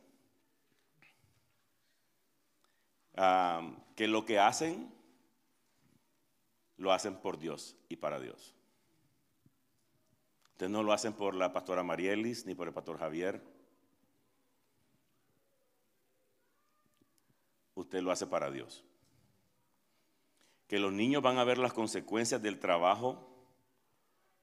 que 3.96 4.08
lo 4.08 4.24
que 4.24 4.40
hacen, 4.40 4.90
lo 6.78 6.94
hacen 6.94 7.18
por 7.18 7.38
Dios 7.38 7.76
y 7.90 7.98
para 7.98 8.18
Dios. 8.18 8.56
Ustedes 10.52 10.72
no 10.72 10.84
lo 10.84 10.94
hacen 10.94 11.14
por 11.14 11.36
la 11.36 11.52
pastora 11.52 11.84
Marielis 11.84 12.46
ni 12.46 12.56
por 12.56 12.68
el 12.68 12.74
pastor 12.74 12.98
Javier. 12.98 13.42
Usted 17.80 18.02
lo 18.02 18.12
hace 18.12 18.28
para 18.28 18.52
Dios. 18.52 18.84
Que 20.68 20.80
los 20.80 20.92
niños 20.92 21.24
van 21.24 21.38
a 21.38 21.46
ver 21.46 21.58
las 21.58 21.72
consecuencias 21.72 22.42
del 22.42 22.60
trabajo 22.60 23.26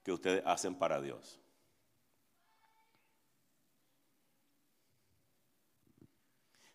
que 0.03 0.11
ustedes 0.11 0.43
hacen 0.47 0.75
para 0.75 1.03
Dios. 1.03 1.39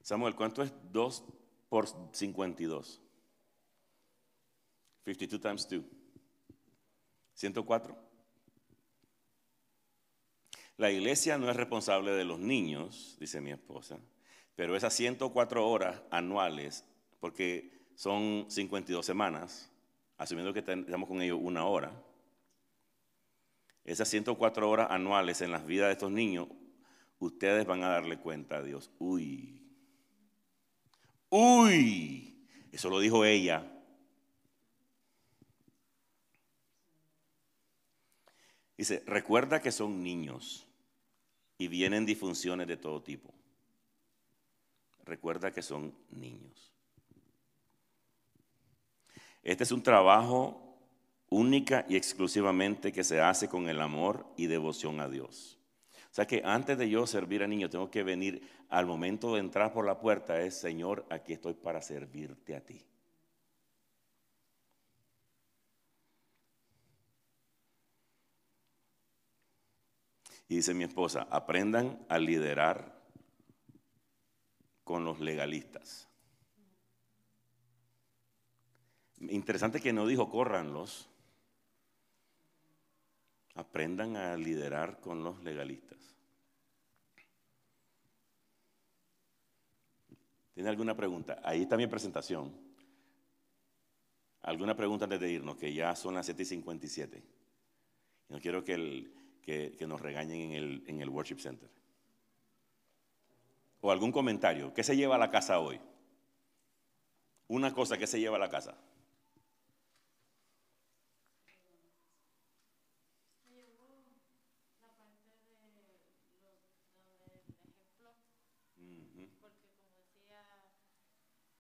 Samuel, 0.03 0.35
¿cuánto 0.35 0.61
es 0.61 0.71
2 0.91 1.23
por 1.67 1.87
52? 2.13 3.01
52 5.03 5.41
times 5.41 5.67
2. 5.67 5.83
104. 7.33 7.97
La 10.77 10.91
iglesia 10.91 11.39
no 11.39 11.49
es 11.49 11.55
responsable 11.55 12.11
de 12.11 12.23
los 12.23 12.37
niños, 12.37 13.17
dice 13.19 13.41
mi 13.41 13.51
esposa, 13.51 13.99
pero 14.55 14.75
esas 14.75 14.93
104 14.93 15.67
horas 15.67 16.01
anuales, 16.11 16.85
porque 17.19 17.87
son 17.95 18.45
52 18.49 19.05
semanas, 19.05 19.71
asumiendo 20.17 20.53
que 20.53 20.59
estamos 20.59 21.07
con 21.07 21.21
ellos 21.21 21.39
una 21.41 21.65
hora, 21.65 21.91
esas 23.83 24.07
104 24.09 24.69
horas 24.69 24.91
anuales 24.91 25.41
en 25.41 25.51
las 25.51 25.65
vidas 25.65 25.87
de 25.87 25.93
estos 25.93 26.11
niños, 26.11 26.47
ustedes 27.19 27.65
van 27.65 27.83
a 27.83 27.89
darle 27.89 28.17
cuenta 28.17 28.57
a 28.57 28.63
Dios. 28.63 28.91
Uy, 28.99 29.61
Uy, 31.33 32.45
eso 32.73 32.89
lo 32.89 32.99
dijo 32.99 33.23
ella. 33.23 33.65
Dice, 38.77 39.01
recuerda 39.05 39.61
que 39.61 39.71
son 39.71 40.03
niños 40.03 40.67
y 41.57 41.69
vienen 41.69 42.05
disfunciones 42.05 42.67
de 42.67 42.75
todo 42.75 43.01
tipo. 43.01 43.33
Recuerda 45.11 45.51
que 45.51 45.61
son 45.61 45.93
niños. 46.09 46.71
Este 49.43 49.65
es 49.65 49.73
un 49.73 49.83
trabajo 49.83 50.79
única 51.27 51.85
y 51.89 51.97
exclusivamente 51.97 52.93
que 52.93 53.03
se 53.03 53.19
hace 53.19 53.49
con 53.49 53.67
el 53.67 53.81
amor 53.81 54.25
y 54.37 54.47
devoción 54.47 55.01
a 55.01 55.09
Dios. 55.09 55.59
O 56.09 56.13
sea 56.13 56.25
que 56.25 56.41
antes 56.45 56.77
de 56.77 56.89
yo 56.89 57.05
servir 57.07 57.43
a 57.43 57.47
niños, 57.47 57.71
tengo 57.71 57.91
que 57.91 58.03
venir 58.03 58.49
al 58.69 58.85
momento 58.85 59.33
de 59.33 59.41
entrar 59.41 59.73
por 59.73 59.85
la 59.85 59.99
puerta, 59.99 60.39
es 60.39 60.57
Señor, 60.57 61.05
aquí 61.09 61.33
estoy 61.33 61.55
para 61.55 61.81
servirte 61.81 62.55
a 62.55 62.61
ti. 62.61 62.81
Y 70.47 70.55
dice 70.55 70.73
mi 70.73 70.85
esposa, 70.85 71.27
aprendan 71.29 71.99
a 72.07 72.17
liderar 72.17 73.00
con 74.91 75.05
los 75.05 75.21
legalistas. 75.21 76.09
Interesante 79.21 79.79
que 79.79 79.93
no 79.93 80.05
dijo 80.05 80.29
córranlos. 80.29 81.07
Aprendan 83.55 84.17
a 84.17 84.35
liderar 84.35 84.99
con 84.99 85.23
los 85.23 85.41
legalistas. 85.45 85.97
¿Tiene 90.53 90.67
alguna 90.67 90.93
pregunta? 90.93 91.39
Ahí 91.41 91.61
está 91.61 91.77
mi 91.77 91.87
presentación. 91.87 92.51
¿Alguna 94.41 94.75
pregunta 94.75 95.05
antes 95.05 95.21
de 95.21 95.31
irnos? 95.31 95.55
Que 95.55 95.73
ya 95.73 95.95
son 95.95 96.15
las 96.15 96.25
7 96.25 96.43
y 96.43 96.45
57. 96.45 97.23
No 98.27 98.41
quiero 98.41 98.65
que, 98.65 98.73
el, 98.73 99.13
que 99.41 99.87
nos 99.87 100.01
regañen 100.01 100.41
en 100.41 100.51
el, 100.51 100.83
en 100.87 100.99
el 100.99 101.07
Worship 101.07 101.39
Center 101.39 101.80
o 103.81 103.91
algún 103.91 104.11
comentario. 104.11 104.73
¿Qué 104.73 104.83
se 104.83 104.95
lleva 104.95 105.15
a 105.15 105.19
la 105.19 105.31
casa 105.31 105.59
hoy? 105.59 105.79
Una 107.47 107.73
cosa 107.73 107.97
que 107.97 108.07
se 108.07 108.19
lleva 108.19 108.37
a 108.37 108.39
la 108.39 108.49
casa. 108.49 108.75